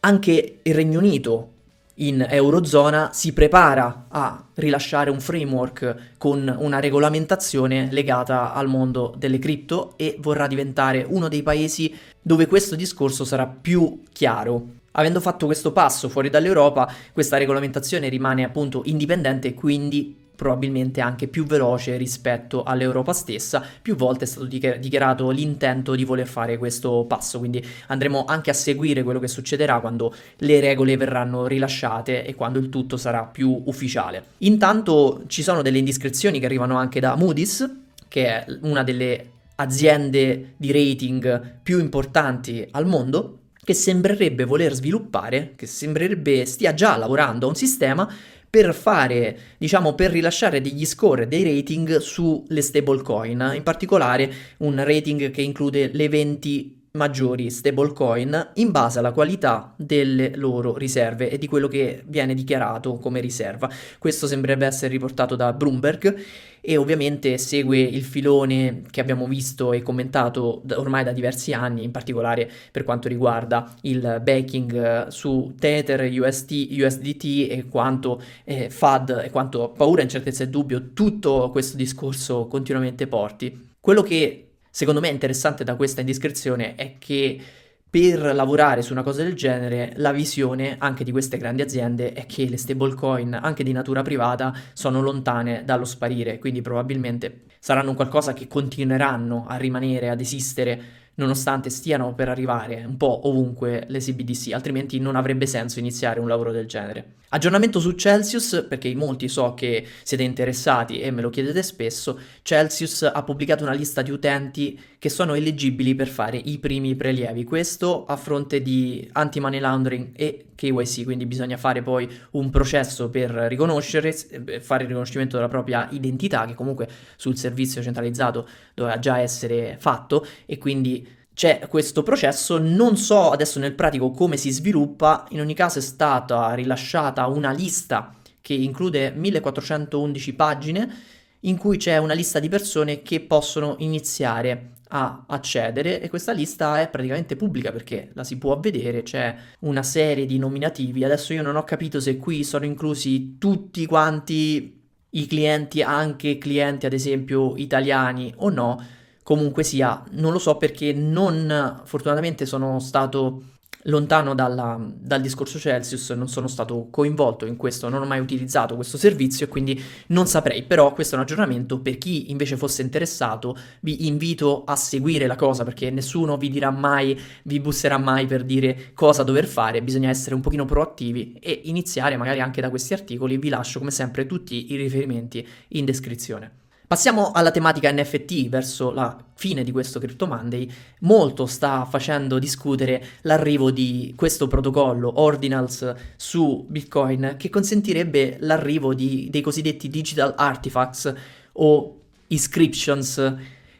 Anche 0.00 0.58
il 0.62 0.74
Regno 0.74 0.98
Unito 0.98 1.53
in 1.96 2.26
Eurozona 2.28 3.10
si 3.12 3.32
prepara 3.32 4.06
a 4.08 4.44
rilasciare 4.54 5.10
un 5.10 5.20
framework 5.20 6.14
con 6.18 6.54
una 6.58 6.80
regolamentazione 6.80 7.88
legata 7.92 8.52
al 8.52 8.66
mondo 8.66 9.14
delle 9.16 9.38
cripto 9.38 9.94
e 9.96 10.16
vorrà 10.18 10.46
diventare 10.46 11.06
uno 11.08 11.28
dei 11.28 11.42
paesi 11.42 11.94
dove 12.20 12.46
questo 12.46 12.74
discorso 12.74 13.24
sarà 13.24 13.46
più 13.46 14.02
chiaro. 14.12 14.66
Avendo 14.92 15.20
fatto 15.20 15.46
questo 15.46 15.72
passo 15.72 16.08
fuori 16.08 16.30
dall'Europa, 16.30 16.92
questa 17.12 17.36
regolamentazione 17.36 18.08
rimane 18.08 18.44
appunto 18.44 18.82
indipendente 18.84 19.48
e 19.48 19.54
quindi 19.54 20.23
probabilmente 20.34 21.00
anche 21.00 21.28
più 21.28 21.44
veloce 21.44 21.96
rispetto 21.96 22.62
all'Europa 22.62 23.12
stessa. 23.12 23.64
Più 23.80 23.94
volte 23.94 24.24
è 24.24 24.26
stato 24.26 24.46
dichiarato 24.46 25.30
l'intento 25.30 25.94
di 25.94 26.04
voler 26.04 26.26
fare 26.26 26.58
questo 26.58 27.04
passo, 27.06 27.38
quindi 27.38 27.64
andremo 27.88 28.24
anche 28.24 28.50
a 28.50 28.54
seguire 28.54 29.02
quello 29.02 29.20
che 29.20 29.28
succederà 29.28 29.80
quando 29.80 30.14
le 30.38 30.60
regole 30.60 30.96
verranno 30.96 31.46
rilasciate 31.46 32.24
e 32.24 32.34
quando 32.34 32.58
il 32.58 32.68
tutto 32.68 32.96
sarà 32.96 33.24
più 33.24 33.62
ufficiale. 33.66 34.24
Intanto 34.38 35.22
ci 35.26 35.42
sono 35.42 35.62
delle 35.62 35.78
indiscrezioni 35.78 36.40
che 36.40 36.46
arrivano 36.46 36.76
anche 36.76 37.00
da 37.00 37.14
Moody's, 37.16 37.68
che 38.08 38.26
è 38.26 38.46
una 38.62 38.82
delle 38.82 39.30
aziende 39.56 40.54
di 40.56 40.72
rating 40.72 41.58
più 41.62 41.78
importanti 41.78 42.66
al 42.72 42.86
mondo, 42.86 43.38
che 43.64 43.74
sembrerebbe 43.74 44.44
voler 44.44 44.74
sviluppare, 44.74 45.54
che 45.56 45.66
sembrerebbe 45.66 46.44
stia 46.44 46.74
già 46.74 46.96
lavorando 46.96 47.46
a 47.46 47.48
un 47.48 47.54
sistema 47.54 48.12
per 48.54 48.72
fare, 48.72 49.36
diciamo, 49.58 49.96
per 49.96 50.12
rilasciare 50.12 50.60
degli 50.60 50.84
score, 50.84 51.26
dei 51.26 51.42
rating 51.42 51.96
sulle 51.96 52.62
stablecoin, 52.62 53.50
in 53.52 53.64
particolare 53.64 54.32
un 54.58 54.80
rating 54.84 55.32
che 55.32 55.42
include 55.42 55.90
le 55.92 56.08
20 56.08 56.83
maggiori 56.96 57.50
stablecoin 57.50 58.50
in 58.54 58.70
base 58.70 59.00
alla 59.00 59.10
qualità 59.10 59.74
delle 59.76 60.36
loro 60.36 60.76
riserve 60.76 61.28
e 61.28 61.38
di 61.38 61.48
quello 61.48 61.66
che 61.66 62.04
viene 62.06 62.34
dichiarato 62.34 62.98
come 62.98 63.20
riserva. 63.20 63.68
Questo 63.98 64.28
sembrerebbe 64.28 64.64
essere 64.64 64.92
riportato 64.92 65.34
da 65.34 65.52
Bloomberg 65.52 66.16
e 66.60 66.76
ovviamente 66.76 67.36
segue 67.36 67.80
il 67.80 68.04
filone 68.04 68.84
che 68.88 69.00
abbiamo 69.00 69.26
visto 69.26 69.72
e 69.72 69.82
commentato 69.82 70.62
ormai 70.76 71.02
da 71.02 71.10
diversi 71.10 71.52
anni, 71.52 71.82
in 71.82 71.90
particolare 71.90 72.48
per 72.70 72.84
quanto 72.84 73.08
riguarda 73.08 73.74
il 73.82 74.20
backing 74.22 75.08
su 75.08 75.52
Tether, 75.58 76.08
UST, 76.08 76.68
USDT 76.78 77.48
e 77.50 77.66
quanto 77.68 78.22
eh, 78.44 78.70
FAD 78.70 79.22
e 79.24 79.30
quanto 79.30 79.70
paura, 79.70 80.02
incertezza 80.02 80.44
e 80.44 80.48
dubbio 80.48 80.92
tutto 80.92 81.50
questo 81.50 81.76
discorso 81.76 82.46
continuamente 82.46 83.08
porti. 83.08 83.72
Quello 83.80 84.02
che 84.02 84.43
secondo 84.74 84.98
me 84.98 85.06
interessante 85.06 85.62
da 85.62 85.76
questa 85.76 86.00
indiscrezione 86.00 86.74
è 86.74 86.96
che 86.98 87.40
per 87.88 88.34
lavorare 88.34 88.82
su 88.82 88.90
una 88.90 89.04
cosa 89.04 89.22
del 89.22 89.34
genere, 89.34 89.92
la 89.98 90.10
visione 90.10 90.74
anche 90.80 91.04
di 91.04 91.12
queste 91.12 91.36
grandi 91.36 91.62
aziende 91.62 92.12
è 92.12 92.26
che 92.26 92.48
le 92.48 92.56
stablecoin, 92.56 93.38
anche 93.40 93.62
di 93.62 93.70
natura 93.70 94.02
privata, 94.02 94.52
sono 94.72 95.00
lontane 95.00 95.62
dallo 95.64 95.84
sparire, 95.84 96.40
quindi 96.40 96.60
probabilmente 96.60 97.42
saranno 97.60 97.94
qualcosa 97.94 98.32
che 98.32 98.48
continueranno 98.48 99.44
a 99.46 99.54
rimanere, 99.54 100.08
ad 100.08 100.20
esistere 100.20 100.82
nonostante 101.14 101.70
stiano 101.70 102.12
per 102.14 102.28
arrivare 102.28 102.82
un 102.84 102.96
po' 102.96 103.28
ovunque 103.28 103.84
le 103.86 104.00
CBDC, 104.00 104.52
altrimenti 104.52 104.98
non 104.98 105.14
avrebbe 105.14 105.46
senso 105.46 105.78
iniziare 105.78 106.18
un 106.18 106.26
lavoro 106.26 106.50
del 106.50 106.66
genere. 106.66 107.18
Aggiornamento 107.34 107.80
su 107.80 107.90
Celsius, 107.94 108.64
perché 108.68 108.86
in 108.86 108.96
molti 108.96 109.26
so 109.26 109.54
che 109.54 109.84
siete 110.04 110.22
interessati 110.22 111.00
e 111.00 111.10
me 111.10 111.20
lo 111.20 111.30
chiedete 111.30 111.64
spesso, 111.64 112.16
Celsius 112.42 113.02
ha 113.02 113.22
pubblicato 113.24 113.64
una 113.64 113.72
lista 113.72 114.02
di 114.02 114.12
utenti 114.12 114.80
che 115.00 115.08
sono 115.08 115.34
eleggibili 115.34 115.96
per 115.96 116.06
fare 116.06 116.36
i 116.36 116.58
primi 116.58 116.94
prelievi, 116.94 117.42
questo 117.42 118.06
a 118.06 118.14
fronte 118.14 118.62
di 118.62 119.08
anti-money 119.10 119.58
laundering 119.58 120.10
e 120.14 120.44
KYC, 120.54 121.02
quindi 121.02 121.26
bisogna 121.26 121.56
fare 121.56 121.82
poi 121.82 122.08
un 122.32 122.50
processo 122.50 123.10
per 123.10 123.32
riconoscere, 123.32 124.12
fare 124.12 124.84
il 124.84 124.88
riconoscimento 124.88 125.34
della 125.34 125.48
propria 125.48 125.88
identità, 125.90 126.46
che 126.46 126.54
comunque 126.54 126.88
sul 127.16 127.36
servizio 127.36 127.82
centralizzato 127.82 128.48
doveva 128.74 129.00
già 129.00 129.18
essere 129.18 129.74
fatto 129.80 130.24
e 130.46 130.56
quindi 130.56 131.04
c'è 131.34 131.66
questo 131.68 132.02
processo, 132.02 132.58
non 132.58 132.96
so 132.96 133.30
adesso 133.30 133.58
nel 133.58 133.74
pratico 133.74 134.10
come 134.10 134.36
si 134.36 134.50
sviluppa, 134.50 135.26
in 135.30 135.40
ogni 135.40 135.54
caso 135.54 135.80
è 135.80 135.82
stata 135.82 136.54
rilasciata 136.54 137.26
una 137.26 137.50
lista 137.50 138.14
che 138.40 138.54
include 138.54 139.10
1411 139.10 140.34
pagine 140.34 140.94
in 141.40 141.58
cui 141.58 141.76
c'è 141.76 141.98
una 141.98 142.14
lista 142.14 142.38
di 142.38 142.48
persone 142.48 143.02
che 143.02 143.20
possono 143.20 143.74
iniziare 143.78 144.70
a 144.88 145.24
accedere. 145.26 146.00
E 146.00 146.08
questa 146.08 146.32
lista 146.32 146.80
è 146.80 146.88
praticamente 146.88 147.36
pubblica 147.36 147.72
perché 147.72 148.10
la 148.14 148.24
si 148.24 148.38
può 148.38 148.58
vedere, 148.58 149.02
c'è 149.02 149.34
una 149.60 149.82
serie 149.82 150.26
di 150.26 150.38
nominativi. 150.38 151.04
Adesso 151.04 151.32
io 151.32 151.42
non 151.42 151.56
ho 151.56 151.64
capito 151.64 152.00
se 152.00 152.16
qui 152.16 152.44
sono 152.44 152.64
inclusi 152.64 153.38
tutti 153.38 153.84
quanti 153.86 154.80
i 155.10 155.26
clienti, 155.26 155.82
anche 155.82 156.38
clienti 156.38 156.86
ad 156.86 156.92
esempio 156.92 157.56
italiani 157.56 158.32
o 158.36 158.48
no 158.50 158.84
comunque 159.24 159.64
sia, 159.64 160.04
non 160.12 160.30
lo 160.30 160.38
so 160.38 160.56
perché 160.56 160.92
non, 160.92 161.80
fortunatamente 161.84 162.46
sono 162.46 162.78
stato 162.78 163.42
lontano 163.84 164.34
dalla, 164.34 164.78
dal 164.80 165.20
discorso 165.20 165.58
Celsius, 165.58 166.10
non 166.10 166.28
sono 166.28 166.46
stato 166.46 166.88
coinvolto 166.90 167.46
in 167.46 167.56
questo, 167.56 167.88
non 167.88 168.02
ho 168.02 168.06
mai 168.06 168.20
utilizzato 168.20 168.76
questo 168.76 168.96
servizio 168.96 169.46
e 169.46 169.48
quindi 169.48 169.82
non 170.08 170.26
saprei, 170.26 170.62
però 170.62 170.92
questo 170.92 171.14
è 171.14 171.18
un 171.18 171.24
aggiornamento, 171.24 171.80
per 171.80 171.98
chi 171.98 172.30
invece 172.30 172.56
fosse 172.56 172.82
interessato 172.82 173.56
vi 173.80 174.06
invito 174.06 174.64
a 174.64 174.76
seguire 174.76 175.26
la 175.26 175.36
cosa 175.36 175.64
perché 175.64 175.90
nessuno 175.90 176.36
vi 176.36 176.50
dirà 176.50 176.70
mai, 176.70 177.18
vi 177.44 177.60
busserà 177.60 177.98
mai 177.98 178.26
per 178.26 178.44
dire 178.44 178.92
cosa 178.94 179.22
dover 179.22 179.46
fare, 179.46 179.82
bisogna 179.82 180.08
essere 180.08 180.34
un 180.34 180.40
pochino 180.40 180.64
proattivi 180.64 181.36
e 181.40 181.62
iniziare 181.64 182.16
magari 182.16 182.40
anche 182.40 182.60
da 182.60 182.70
questi 182.70 182.92
articoli, 182.92 183.38
vi 183.38 183.48
lascio 183.48 183.78
come 183.78 183.90
sempre 183.90 184.26
tutti 184.26 184.72
i 184.72 184.76
riferimenti 184.76 185.46
in 185.68 185.84
descrizione. 185.84 186.63
Passiamo 186.86 187.30
alla 187.32 187.50
tematica 187.50 187.90
NFT 187.90 188.50
verso 188.50 188.90
la 188.90 189.16
fine 189.36 189.64
di 189.64 189.72
questo 189.72 189.98
Crypto 189.98 190.26
Monday. 190.26 190.70
Molto 191.00 191.46
sta 191.46 191.86
facendo 191.86 192.38
discutere 192.38 193.02
l'arrivo 193.22 193.70
di 193.70 194.12
questo 194.14 194.48
protocollo 194.48 195.20
Ordinals 195.20 195.94
su 196.16 196.66
Bitcoin 196.68 197.36
che 197.38 197.48
consentirebbe 197.48 198.36
l'arrivo 198.40 198.92
di, 198.92 199.28
dei 199.30 199.40
cosiddetti 199.40 199.88
digital 199.88 200.34
artifacts 200.36 201.12
o 201.52 202.00
inscriptions, 202.26 203.34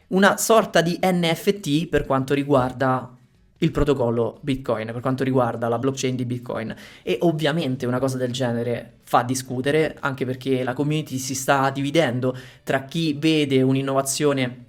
una 0.07 0.37
sorta 0.37 0.81
di 0.81 0.99
NFT 0.99 1.87
per 1.87 2.05
quanto 2.05 2.33
riguarda 2.33 3.14
il 3.59 3.71
protocollo 3.71 4.39
Bitcoin 4.41 4.91
per 4.91 5.01
quanto 5.01 5.23
riguarda 5.23 5.67
la 5.67 5.79
blockchain 5.79 6.15
di 6.15 6.25
Bitcoin. 6.25 6.75
E 7.03 7.17
ovviamente 7.21 7.85
una 7.85 7.99
cosa 7.99 8.17
del 8.17 8.31
genere 8.31 8.97
fa 9.03 9.23
discutere 9.23 9.95
anche 9.99 10.25
perché 10.25 10.63
la 10.63 10.73
community 10.73 11.17
si 11.17 11.35
sta 11.35 11.69
dividendo 11.69 12.35
tra 12.63 12.83
chi 12.85 13.13
vede 13.13 13.61
un'innovazione 13.61 14.63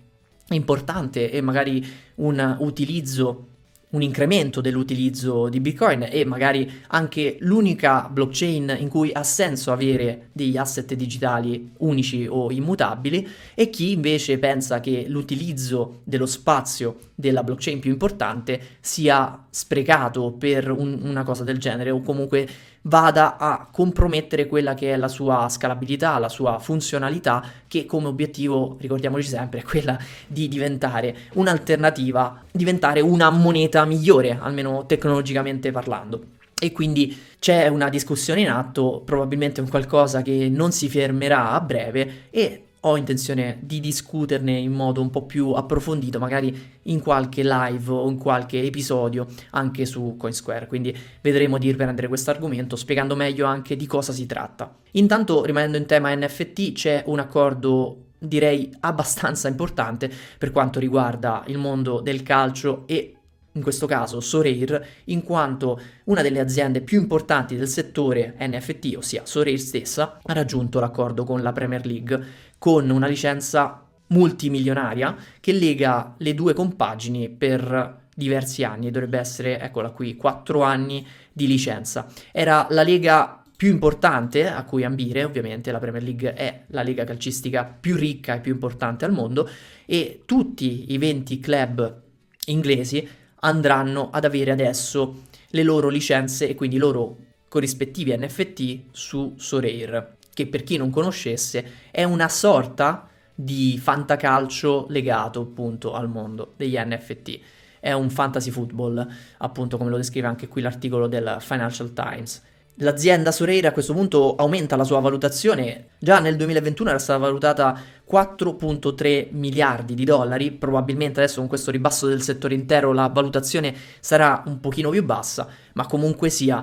importante 0.51 1.31
e 1.31 1.41
magari 1.41 1.85
un 2.17 2.57
utilizzo 2.61 3.49
un 3.91 4.03
incremento 4.03 4.61
dell'utilizzo 4.61 5.49
di 5.49 5.61
Bitcoin 5.61 6.09
e 6.11 6.25
magari 6.25 6.71
anche 6.89 7.37
l'unica 7.41 8.09
blockchain 8.11 8.77
in 8.81 8.89
cui 8.89 9.11
ha 9.13 9.23
senso 9.23 9.71
avere 9.71 10.31
degli 10.33 10.57
asset 10.57 10.93
digitali 10.95 11.71
unici 11.79 12.27
o 12.29 12.51
immutabili 12.51 13.29
e 13.55 13.71
chi 13.71 13.93
invece 13.93 14.39
pensa 14.39 14.81
che 14.81 15.05
l'utilizzo 15.07 16.01
dello 16.03 16.27
spazio 16.27 16.97
della 17.15 17.45
blockchain 17.45 17.79
più 17.79 17.93
importante 17.93 18.61
sia 18.81 19.47
sprecato 19.49 20.33
per 20.33 20.71
un, 20.71 21.01
una 21.03 21.23
cosa 21.23 21.45
del 21.45 21.59
genere 21.59 21.91
o 21.91 22.03
comunque 22.03 22.49
vada 22.87 23.37
a 23.37 23.69
compromettere 23.71 24.47
quella 24.47 24.75
che 24.75 24.93
è 24.93 24.97
la 24.97 25.09
sua 25.09 25.49
scalabilità, 25.49 26.19
la 26.19 26.29
sua 26.29 26.59
funzionalità, 26.59 27.45
che 27.69 27.87
come 27.87 28.07
obiettivo, 28.07 28.77
ricordiamoci 28.81 29.29
sempre, 29.29 29.61
è 29.61 29.63
quella 29.63 29.99
di 30.27 30.49
diventare 30.49 31.17
un'alternativa, 31.35 32.43
diventare 32.51 33.01
una 33.01 33.31
moneta 33.31 33.85
migliore, 33.85 34.39
almeno 34.41 34.87
tecnologicamente 34.87 35.71
parlando. 35.71 36.35
E 36.59 36.73
quindi 36.73 37.15
c'è 37.39 37.69
una 37.69 37.91
discussione 37.91 38.41
in 38.41 38.49
atto, 38.49 39.03
probabilmente 39.05 39.61
un 39.61 39.69
qualcosa 39.69 40.23
che 40.23 40.49
non 40.49 40.73
si 40.73 40.89
fermerà 40.89 41.51
a 41.51 41.61
breve 41.61 42.29
e 42.31 42.66
ho 42.87 42.97
intenzione 42.97 43.59
di 43.63 43.81
discuterne 43.81 44.53
in 44.53 44.73
modo 44.73 45.01
un 45.01 45.11
po' 45.11 45.27
più 45.27 45.51
approfondito, 45.51 46.21
magari 46.21 46.57
in 46.83 47.01
qualche 47.01 47.43
live 47.43 47.91
o 47.91 48.09
in 48.09 48.17
qualche 48.17 48.63
episodio 48.63 49.27
anche 49.51 49.85
su 49.85 50.15
CoinSquare. 50.17 50.69
Quindi 50.69 50.97
vedremo 51.21 51.59
di 51.59 51.69
riprendere 51.71 52.07
questo 52.07 52.31
argomento 52.31 52.77
spiegando 52.77 53.17
meglio 53.17 53.47
anche 53.47 53.75
di 53.75 53.87
cosa 53.87 54.13
si 54.13 54.27
tratta. 54.27 54.73
Intanto, 54.93 55.45
rimanendo 55.45 55.77
in 55.77 55.87
tema 55.87 56.15
NFT, 56.15 56.73
c'è 56.73 57.03
un 57.07 57.19
accordo 57.19 58.03
direi 58.19 58.75
abbastanza 58.81 59.47
importante 59.49 60.11
per 60.39 60.51
quanto 60.51 60.79
riguarda 60.79 61.45
il 61.49 61.59
mondo 61.59 62.01
del 62.01 62.23
calcio 62.23 62.85
e 62.87 63.17
in 63.57 63.63
questo 63.63 63.87
caso 63.87 64.21
Sorare, 64.21 64.87
in 65.05 65.23
quanto 65.23 65.81
una 66.05 66.23
delle 66.23 66.41
aziende 66.41 66.83
più 66.83 67.01
importanti 67.01 67.57
del 67.57 67.69
settore 67.69 68.37
NFT, 68.39 68.95
ossia 68.97 69.23
Sorare 69.25 69.57
stessa, 69.57 70.21
ha 70.23 70.33
raggiunto 70.33 70.79
l'accordo 70.79 71.25
con 71.25 71.43
la 71.43 71.53
Premier 71.53 71.85
League 71.87 72.25
con 72.59 72.91
una 72.91 73.07
licenza 73.07 73.87
multimilionaria 74.09 75.17
che 75.41 75.53
lega 75.53 76.15
le 76.19 76.35
due 76.35 76.55
compagini 76.55 77.29
per 77.29 78.05
diversi 78.15 78.65
anni, 78.65 78.91
dovrebbe 78.91 79.19
essere, 79.19 79.61
eccola 79.61 79.91
qui, 79.91 80.17
4 80.17 80.63
anni 80.63 81.07
di 81.33 81.47
licenza. 81.47 82.07
Era 82.33 82.67
la 82.71 82.83
lega 82.83 83.43
più 83.57 83.71
importante 83.71 84.49
a 84.49 84.65
cui 84.65 84.85
ambire, 84.85 85.25
ovviamente 85.25 85.71
la 85.73 85.79
Premier 85.79 86.03
League 86.03 86.35
è 86.35 86.65
la 86.69 86.83
lega 86.83 87.05
calcistica 87.05 87.65
più 87.65 87.97
ricca 87.97 88.35
e 88.35 88.41
più 88.41 88.53
importante 88.53 89.05
al 89.05 89.13
mondo 89.13 89.49
e 89.87 90.23
tutti 90.25 90.93
i 90.93 90.99
20 90.99 91.41
club 91.41 92.03
inglesi 92.47 93.09
andranno 93.41 94.11
ad 94.11 94.25
avere 94.25 94.51
adesso 94.51 95.23
le 95.51 95.63
loro 95.63 95.89
licenze 95.89 96.49
e 96.49 96.55
quindi 96.55 96.77
i 96.77 96.79
loro 96.81 97.17
corrispettivi 97.49 98.17
NFT 98.17 98.81
su 98.91 99.35
Sorare. 99.37 100.17
Che 100.37 100.47
per 100.47 100.65
chi 100.65 100.77
non 100.77 100.91
conoscesse 100.91 101.65
è 101.91 102.05
una 102.05 102.29
sorta 102.29 103.09
di 103.35 103.79
fantacalcio 103.83 104.85
legato 104.91 105.41
appunto 105.41 105.95
al 105.95 106.11
mondo 106.11 106.53
degli 106.59 106.77
NFT. 106.77 107.41
È 107.81 107.93
un 107.93 108.11
fantasy 108.11 108.51
football, 108.51 109.09
appunto 109.39 109.79
come 109.79 109.89
lo 109.89 109.97
descrive 109.97 110.27
anche 110.27 110.47
qui 110.47 110.61
l'articolo 110.61 111.07
del 111.07 111.39
Financial 111.41 111.91
Times. 111.95 112.43
L'azienda 112.81 113.33
Soreira 113.33 113.69
a 113.69 113.73
questo 113.73 113.95
punto 113.95 114.35
aumenta 114.37 114.77
la 114.77 114.85
sua 114.85 115.01
valutazione, 115.01 115.93
già 115.99 116.21
nel 116.21 116.37
2021 116.37 116.91
era 116.91 116.99
stata 116.99 117.19
valutata 117.19 117.81
4.3 118.07 119.29
miliardi 119.31 119.95
di 119.95 120.05
dollari, 120.05 120.53
probabilmente 120.53 121.21
adesso 121.21 121.39
con 121.39 121.49
questo 121.49 121.71
ribasso 121.71 122.07
del 122.07 122.21
settore 122.21 122.55
intero 122.55 122.93
la 122.93 123.09
valutazione 123.09 123.75
sarà 124.01 124.43
un 124.45 124.61
pochino 124.61 124.91
più 124.91 125.03
bassa, 125.03 125.49
ma 125.73 125.87
comunque 125.87 126.29
sia 126.29 126.63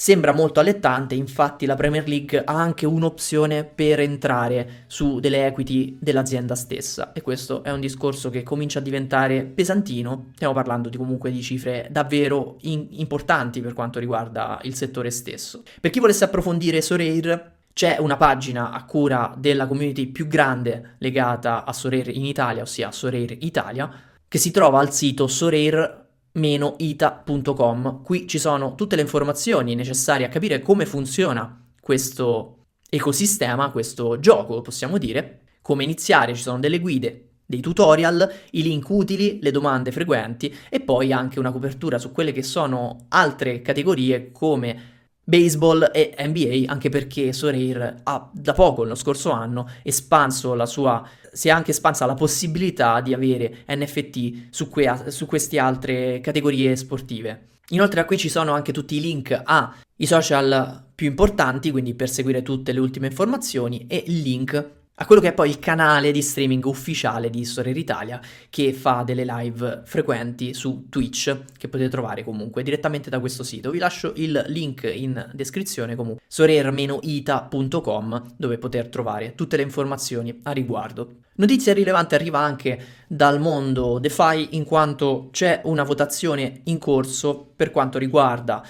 Sembra 0.00 0.32
molto 0.32 0.60
allettante, 0.60 1.14
infatti 1.14 1.66
la 1.66 1.74
Premier 1.74 2.08
League 2.08 2.42
ha 2.42 2.54
anche 2.54 2.86
un'opzione 2.86 3.64
per 3.64 4.00
entrare 4.00 4.84
su 4.86 5.20
delle 5.20 5.44
equity 5.44 5.98
dell'azienda 6.00 6.54
stessa 6.54 7.12
e 7.12 7.20
questo 7.20 7.62
è 7.62 7.70
un 7.70 7.80
discorso 7.80 8.30
che 8.30 8.42
comincia 8.42 8.78
a 8.78 8.82
diventare 8.82 9.44
pesantino, 9.44 10.30
stiamo 10.36 10.54
parlando 10.54 10.88
di 10.88 10.96
comunque 10.96 11.30
di 11.30 11.42
cifre 11.42 11.86
davvero 11.90 12.56
in- 12.62 12.86
importanti 12.92 13.60
per 13.60 13.74
quanto 13.74 13.98
riguarda 13.98 14.58
il 14.62 14.74
settore 14.74 15.10
stesso. 15.10 15.64
Per 15.78 15.90
chi 15.90 16.00
volesse 16.00 16.24
approfondire 16.24 16.80
Soreir, 16.80 17.56
c'è 17.74 17.98
una 18.00 18.16
pagina 18.16 18.70
a 18.70 18.82
cura 18.86 19.34
della 19.36 19.66
community 19.66 20.06
più 20.06 20.26
grande 20.26 20.94
legata 20.96 21.66
a 21.66 21.74
Soreir 21.74 22.08
in 22.08 22.24
Italia, 22.24 22.62
ossia 22.62 22.90
Soreir 22.90 23.36
Italia, 23.40 23.92
che 24.30 24.38
si 24.38 24.50
trova 24.50 24.78
al 24.78 24.92
sito 24.92 25.26
soreir 25.26 25.99
ita.com. 26.32 28.02
Qui 28.02 28.26
ci 28.26 28.38
sono 28.38 28.74
tutte 28.74 28.96
le 28.96 29.02
informazioni 29.02 29.74
necessarie 29.74 30.26
a 30.26 30.28
capire 30.28 30.60
come 30.60 30.86
funziona 30.86 31.66
questo 31.80 32.66
ecosistema, 32.88 33.70
questo 33.70 34.18
gioco, 34.20 34.60
possiamo 34.60 34.98
dire. 34.98 35.42
Come 35.62 35.84
iniziare, 35.84 36.34
ci 36.34 36.42
sono 36.42 36.58
delle 36.58 36.80
guide, 36.80 37.30
dei 37.46 37.60
tutorial, 37.60 38.32
i 38.52 38.62
link 38.62 38.88
utili, 38.88 39.38
le 39.42 39.50
domande 39.50 39.92
frequenti 39.92 40.54
e 40.68 40.80
poi 40.80 41.12
anche 41.12 41.38
una 41.38 41.52
copertura 41.52 41.98
su 41.98 42.12
quelle 42.12 42.32
che 42.32 42.42
sono 42.42 43.06
altre 43.08 43.60
categorie 43.60 44.30
come 44.32 44.99
baseball 45.22 45.90
e 45.92 46.14
NBA, 46.18 46.70
anche 46.70 46.88
perché 46.88 47.32
Soreir 47.32 48.00
ha 48.02 48.30
da 48.32 48.52
poco, 48.52 48.84
lo 48.84 48.94
scorso 48.94 49.30
anno, 49.30 49.68
espanso 49.82 50.54
la 50.54 50.66
sua 50.66 51.08
si 51.32 51.48
è 51.48 51.50
anche 51.50 51.70
espansa 51.70 52.06
la 52.06 52.14
possibilità 52.14 53.00
di 53.00 53.14
avere 53.14 53.58
NFT 53.68 54.48
su, 54.50 54.68
que- 54.68 55.04
su 55.08 55.26
queste 55.26 55.58
altre 55.58 56.20
categorie 56.20 56.74
sportive. 56.76 57.48
Inoltre 57.68 58.04
qui 58.04 58.18
ci 58.18 58.28
sono 58.28 58.52
anche 58.52 58.72
tutti 58.72 58.96
i 58.96 59.00
link 59.00 59.40
ai 59.44 60.06
social 60.06 60.88
più 60.94 61.06
importanti, 61.06 61.70
quindi 61.70 61.94
per 61.94 62.10
seguire 62.10 62.42
tutte 62.42 62.72
le 62.72 62.80
ultime 62.80 63.06
informazioni, 63.06 63.86
e 63.86 64.02
il 64.06 64.20
link 64.20 64.70
a 65.00 65.06
quello 65.06 65.22
che 65.22 65.28
è 65.28 65.32
poi 65.32 65.48
il 65.48 65.58
canale 65.58 66.12
di 66.12 66.20
streaming 66.20 66.62
ufficiale 66.66 67.30
di 67.30 67.46
Storia 67.46 67.72
Italia 67.72 68.20
che 68.50 68.74
fa 68.74 69.02
delle 69.02 69.24
live 69.24 69.80
frequenti 69.86 70.52
su 70.52 70.88
Twitch 70.90 71.44
che 71.56 71.68
potete 71.68 71.88
trovare 71.88 72.22
comunque 72.22 72.62
direttamente 72.62 73.08
da 73.08 73.18
questo 73.18 73.42
sito. 73.42 73.70
Vi 73.70 73.78
lascio 73.78 74.12
il 74.16 74.44
link 74.48 74.82
in 74.94 75.30
descrizione 75.32 75.96
comunque 75.96 76.22
sorer-ita.com 76.28 78.34
dove 78.36 78.58
poter 78.58 78.88
trovare 78.88 79.34
tutte 79.34 79.56
le 79.56 79.62
informazioni 79.62 80.38
a 80.42 80.52
riguardo. 80.52 81.12
Notizia 81.36 81.72
rilevante 81.72 82.14
arriva 82.14 82.38
anche 82.38 82.78
dal 83.06 83.40
mondo 83.40 83.98
DeFi 83.98 84.48
in 84.50 84.64
quanto 84.64 85.28
c'è 85.30 85.62
una 85.64 85.82
votazione 85.82 86.60
in 86.64 86.76
corso 86.76 87.50
per 87.56 87.70
quanto 87.70 87.96
riguarda 87.96 88.62